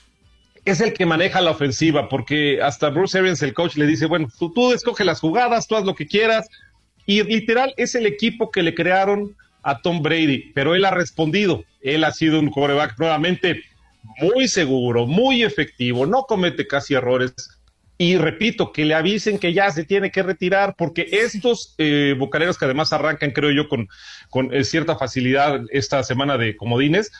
es 0.66 0.80
el 0.80 0.92
que 0.92 1.06
maneja 1.06 1.40
la 1.40 1.52
ofensiva, 1.52 2.08
porque 2.08 2.60
hasta 2.60 2.90
Bruce 2.90 3.18
Arians, 3.18 3.40
el 3.42 3.54
coach, 3.54 3.76
le 3.76 3.86
dice, 3.86 4.06
bueno, 4.06 4.28
tú, 4.38 4.52
tú 4.52 4.72
escoge 4.72 5.04
las 5.04 5.20
jugadas, 5.20 5.66
tú 5.66 5.76
haz 5.76 5.84
lo 5.84 5.94
que 5.94 6.06
quieras. 6.06 6.48
Y 7.06 7.22
literal 7.22 7.72
es 7.76 7.94
el 7.94 8.04
equipo 8.04 8.50
que 8.50 8.64
le 8.64 8.74
crearon 8.74 9.36
a 9.62 9.80
Tom 9.80 10.02
Brady, 10.02 10.52
pero 10.54 10.74
él 10.74 10.84
ha 10.84 10.90
respondido. 10.90 11.64
Él 11.80 12.02
ha 12.02 12.10
sido 12.10 12.40
un 12.40 12.50
quarterback 12.50 12.98
nuevamente 12.98 13.62
muy 14.20 14.48
seguro, 14.48 15.06
muy 15.06 15.44
efectivo, 15.44 16.04
no 16.04 16.24
comete 16.24 16.66
casi 16.66 16.94
errores. 16.94 17.32
Y 17.98 18.16
repito, 18.16 18.72
que 18.72 18.84
le 18.84 18.94
avisen 18.94 19.38
que 19.38 19.54
ya 19.54 19.70
se 19.70 19.84
tiene 19.84 20.10
que 20.10 20.22
retirar, 20.22 20.74
porque 20.76 21.08
estos 21.10 21.74
eh, 21.78 22.14
bucaneros 22.18 22.58
que 22.58 22.66
además 22.66 22.92
arrancan, 22.92 23.30
creo 23.30 23.50
yo, 23.52 23.68
con, 23.68 23.88
con 24.28 24.52
eh, 24.52 24.64
cierta 24.64 24.96
facilidad 24.96 25.62
esta 25.70 26.02
semana 26.02 26.36
de 26.36 26.56
comodines, 26.56 27.10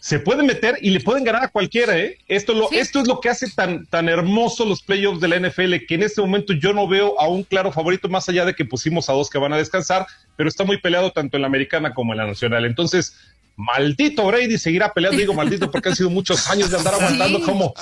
se 0.00 0.18
pueden 0.20 0.46
meter 0.46 0.78
y 0.80 0.90
le 0.90 1.00
pueden 1.00 1.24
ganar 1.24 1.44
a 1.44 1.48
cualquiera, 1.48 1.98
¿eh? 1.98 2.18
Esto, 2.28 2.54
lo, 2.54 2.70
esto 2.70 3.00
es 3.00 3.08
lo 3.08 3.20
que 3.20 3.28
hace 3.28 3.50
tan, 3.50 3.86
tan 3.86 4.08
hermoso 4.08 4.64
los 4.64 4.82
playoffs 4.82 5.20
de 5.20 5.28
la 5.28 5.38
NFL, 5.40 5.74
que 5.86 5.94
en 5.94 6.02
este 6.02 6.20
momento 6.20 6.52
yo 6.52 6.72
no 6.72 6.86
veo 6.86 7.18
a 7.20 7.28
un 7.28 7.42
claro 7.42 7.72
favorito, 7.72 8.08
más 8.08 8.28
allá 8.28 8.44
de 8.44 8.54
que 8.54 8.64
pusimos 8.64 9.08
a 9.08 9.12
dos 9.12 9.28
que 9.28 9.38
van 9.38 9.52
a 9.52 9.56
descansar, 9.56 10.06
pero 10.36 10.48
está 10.48 10.64
muy 10.64 10.78
peleado 10.80 11.10
tanto 11.12 11.36
en 11.36 11.42
la 11.42 11.48
americana 11.48 11.94
como 11.94 12.12
en 12.12 12.18
la 12.18 12.26
nacional. 12.26 12.64
Entonces, 12.64 13.16
maldito 13.56 14.24
Brady 14.24 14.56
seguirá 14.56 14.92
peleando, 14.92 15.18
digo 15.18 15.34
maldito 15.34 15.70
porque 15.70 15.88
han 15.88 15.96
sido 15.96 16.10
muchos 16.10 16.48
años 16.48 16.70
de 16.70 16.78
andar 16.78 16.94
aguantando 17.00 17.38
Sí. 17.38 17.44
como... 17.44 17.74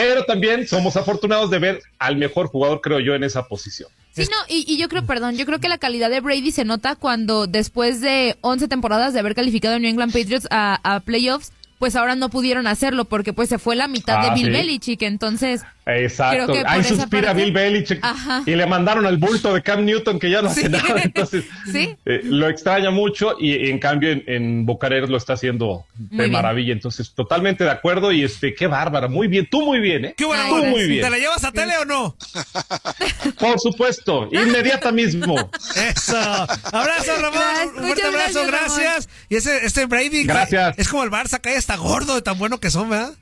pero 0.00 0.24
también 0.24 0.66
somos 0.66 0.96
afortunados 0.96 1.50
de 1.50 1.58
ver 1.58 1.82
al 1.98 2.16
mejor 2.16 2.46
jugador, 2.46 2.80
creo 2.80 3.00
yo, 3.00 3.14
en 3.14 3.22
esa 3.22 3.46
posición. 3.46 3.90
Sí, 4.12 4.22
no, 4.22 4.36
y, 4.48 4.78
yo 4.78 4.88
creo, 4.88 5.04
perdón, 5.04 5.36
yo 5.36 5.44
creo 5.44 5.60
que 5.60 5.68
la 5.68 5.76
calidad 5.76 6.08
de 6.08 6.20
Brady 6.20 6.52
se 6.52 6.64
nota 6.64 6.96
cuando 6.96 7.46
después 7.46 8.00
de 8.00 8.36
11 8.40 8.66
temporadas 8.68 9.12
de 9.12 9.20
haber 9.20 9.34
calificado 9.34 9.76
a 9.76 9.78
New 9.78 9.90
England 9.90 10.12
Patriots 10.12 10.48
a 10.50 11.02
playoffs, 11.04 11.52
pues 11.80 11.96
ahora 11.96 12.14
no 12.14 12.28
pudieron 12.28 12.68
hacerlo 12.68 13.06
porque 13.06 13.32
pues 13.32 13.48
se 13.48 13.58
fue 13.58 13.74
la 13.74 13.88
mitad 13.88 14.18
Ah, 14.20 14.28
de 14.28 14.34
Bill 14.34 14.46
sí. 14.46 14.50
Belichick, 14.52 15.02
entonces 15.02 15.62
Exacto. 15.86 16.44
Creo 16.52 16.62
que 16.62 16.68
Ahí 16.68 16.84
suspira 16.84 17.28
parte- 17.28 17.42
Bill 17.42 17.52
Belichick 17.52 17.98
Ajá. 18.02 18.42
y 18.46 18.54
le 18.54 18.64
mandaron 18.66 19.06
al 19.06 19.16
bulto 19.16 19.52
de 19.54 19.60
Cam 19.62 19.84
Newton 19.84 20.20
que 20.20 20.30
ya 20.30 20.40
no 20.40 20.48
hace 20.50 20.68
nada. 20.68 21.02
Entonces, 21.02 21.44
sí, 21.72 21.96
eh, 22.04 22.20
lo 22.22 22.48
extraña 22.48 22.90
mucho 22.92 23.34
y, 23.40 23.68
en 23.70 23.78
cambio 23.80 24.10
en, 24.10 24.22
en 24.28 24.66
Bucareros 24.66 25.10
lo 25.10 25.16
está 25.16 25.32
haciendo 25.32 25.86
Muy 25.98 26.08
de 26.10 26.16
bien. 26.24 26.32
maravilla. 26.32 26.72
Entonces, 26.74 27.12
totalmente 27.12 27.64
de 27.64 27.70
acuerdo 27.70 28.12
y 28.12 28.22
este, 28.22 28.54
qué 28.54 28.68
bárbara. 28.68 29.08
Muy 29.08 29.26
bien, 29.26 29.48
tú 29.50 29.62
muy 29.64 29.80
bien, 29.80 30.04
¿eh? 30.04 30.14
Qué 30.16 30.24
buena 30.26 30.46
tú 30.48 30.56
muy 30.64 30.86
bien. 30.86 31.00
¿Te 31.02 31.10
la 31.10 31.18
llevas 31.18 31.42
a 31.42 31.50
tele 31.50 31.76
o 31.78 31.84
no? 31.84 32.14
Por 33.40 33.58
supuesto, 33.58 34.28
inmediata 34.30 34.92
mismo. 34.92 35.50
Eso. 35.74 36.16
Abrazo, 36.18 37.12
Ramón. 37.20 37.40
Un 37.78 37.82
fuerte 37.84 38.02
abrazo, 38.04 38.46
gracias, 38.46 38.76
gracias. 38.78 39.08
Y 39.28 39.36
ese, 39.36 39.64
este 39.66 39.86
Brady. 39.86 40.10
que 40.22 40.24
Gracias. 40.24 40.78
Es 40.78 40.88
como 40.88 41.02
el 41.04 41.10
Barça, 41.10 41.40
cae 41.40 41.56
está 41.56 41.69
gordo 41.76 42.14
de 42.14 42.22
tan 42.22 42.38
bueno 42.38 42.58
que 42.58 42.70
son, 42.70 42.90
¿verdad? 42.90 43.12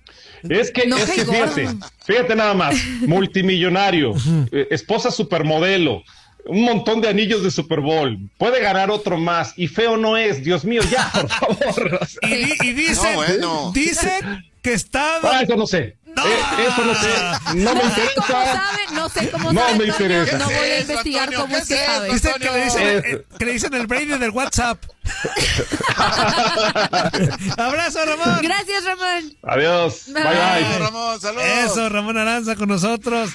Es 0.49 0.71
que, 0.71 0.87
No 0.87 0.97
es 0.97 1.11
que 1.11 1.25
fíjate, 1.25 1.69
fíjate 2.07 2.37
nada 2.37 2.55
más, 2.55 2.77
multimillonario, 3.07 4.15
eh, 4.53 4.69
esposa 4.71 5.11
supermodelo, 5.11 6.03
un 6.47 6.63
montón 6.63 7.01
de 7.01 7.09
anillos 7.09 7.43
de 7.43 7.51
Super 7.51 7.81
Bowl, 7.81 8.19
puede 8.39 8.61
ganar 8.61 8.91
otro 8.91 9.19
más 9.19 9.53
y 9.57 9.67
feo 9.67 9.97
no 9.97 10.17
es, 10.17 10.43
Dios 10.45 10.65
mío, 10.65 10.83
ya, 10.91 11.11
por 11.13 11.29
favor. 11.59 12.01
Y, 12.23 12.67
y 12.69 12.73
dicen, 12.73 13.11
No, 13.11 13.17
bueno. 13.17 13.73
dicen 13.75 14.45
que 14.63 14.73
está. 14.73 15.19
Ah, 15.23 15.43
eso 15.43 15.57
no 15.57 15.67
sé. 15.67 15.97
Eh, 16.27 16.67
eso 16.69 16.85
no 16.85 16.95
sé, 16.95 17.09
no 17.57 17.75
me 17.75 17.83
no 17.83 17.95
sé 17.95 18.03
cómo 18.17 18.27
interesa. 18.27 18.55
sabe, 18.55 18.83
no 18.95 19.09
sé 19.09 19.31
cómo 19.31 19.53
No 19.53 19.61
sabe, 19.61 19.79
me 19.79 19.85
Antonio, 19.91 20.23
interesa. 20.23 20.39
no 20.39 20.45
voy 20.47 20.55
a 20.55 20.59
¿Qué 20.59 20.77
es 20.79 20.83
eso, 20.83 20.93
investigar 20.93 21.23
Antonio? 21.29 21.41
cómo 21.45 21.57
es 21.57 21.69
¿Qué 21.69 21.75
que 21.75 21.85
sabe. 21.87 22.07
eso? 22.07 22.15
Dicen 22.15 22.33
que 22.41 22.51
le 22.51 22.65
dicen, 22.65 22.83
Eh. 23.05 23.25
que 23.39 23.45
le 23.45 23.53
dicen 23.53 23.75
el 23.75 23.87
Brady 23.87 24.07
del 24.19 24.31
WhatsApp. 24.31 24.79
Abrazo, 27.57 27.99
Ramón. 28.05 28.39
Gracias, 28.43 28.85
Ramón. 28.85 29.35
Adiós, 29.43 30.03
bye 30.09 30.23
Bye. 30.23 30.79
Ramón, 30.79 31.21
saludos. 31.21 31.45
Eso, 31.65 31.89
Ramón 31.89 32.19
Aranza 32.19 32.57
con 32.57 32.69
nosotros. 32.69 33.31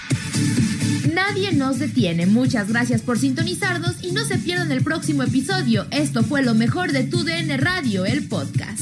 Nadie 1.14 1.52
nos 1.54 1.80
detiene. 1.80 2.26
Muchas 2.26 2.70
gracias 2.70 3.02
por 3.02 3.20
sintonizarnos 3.20 3.96
y 4.02 4.12
no 4.14 4.26
se 4.26 4.38
pierdan 4.38 4.72
el 4.72 4.84
próximo 4.84 5.24
episodio. 5.24 5.86
Esto 5.92 6.24
fue 6.24 6.42
lo 6.42 6.54
mejor 6.56 6.92
de 6.92 7.04
Tu 7.04 7.24
DN 7.24 7.56
Radio, 7.58 8.06
el 8.06 8.28
podcast. 8.28 8.82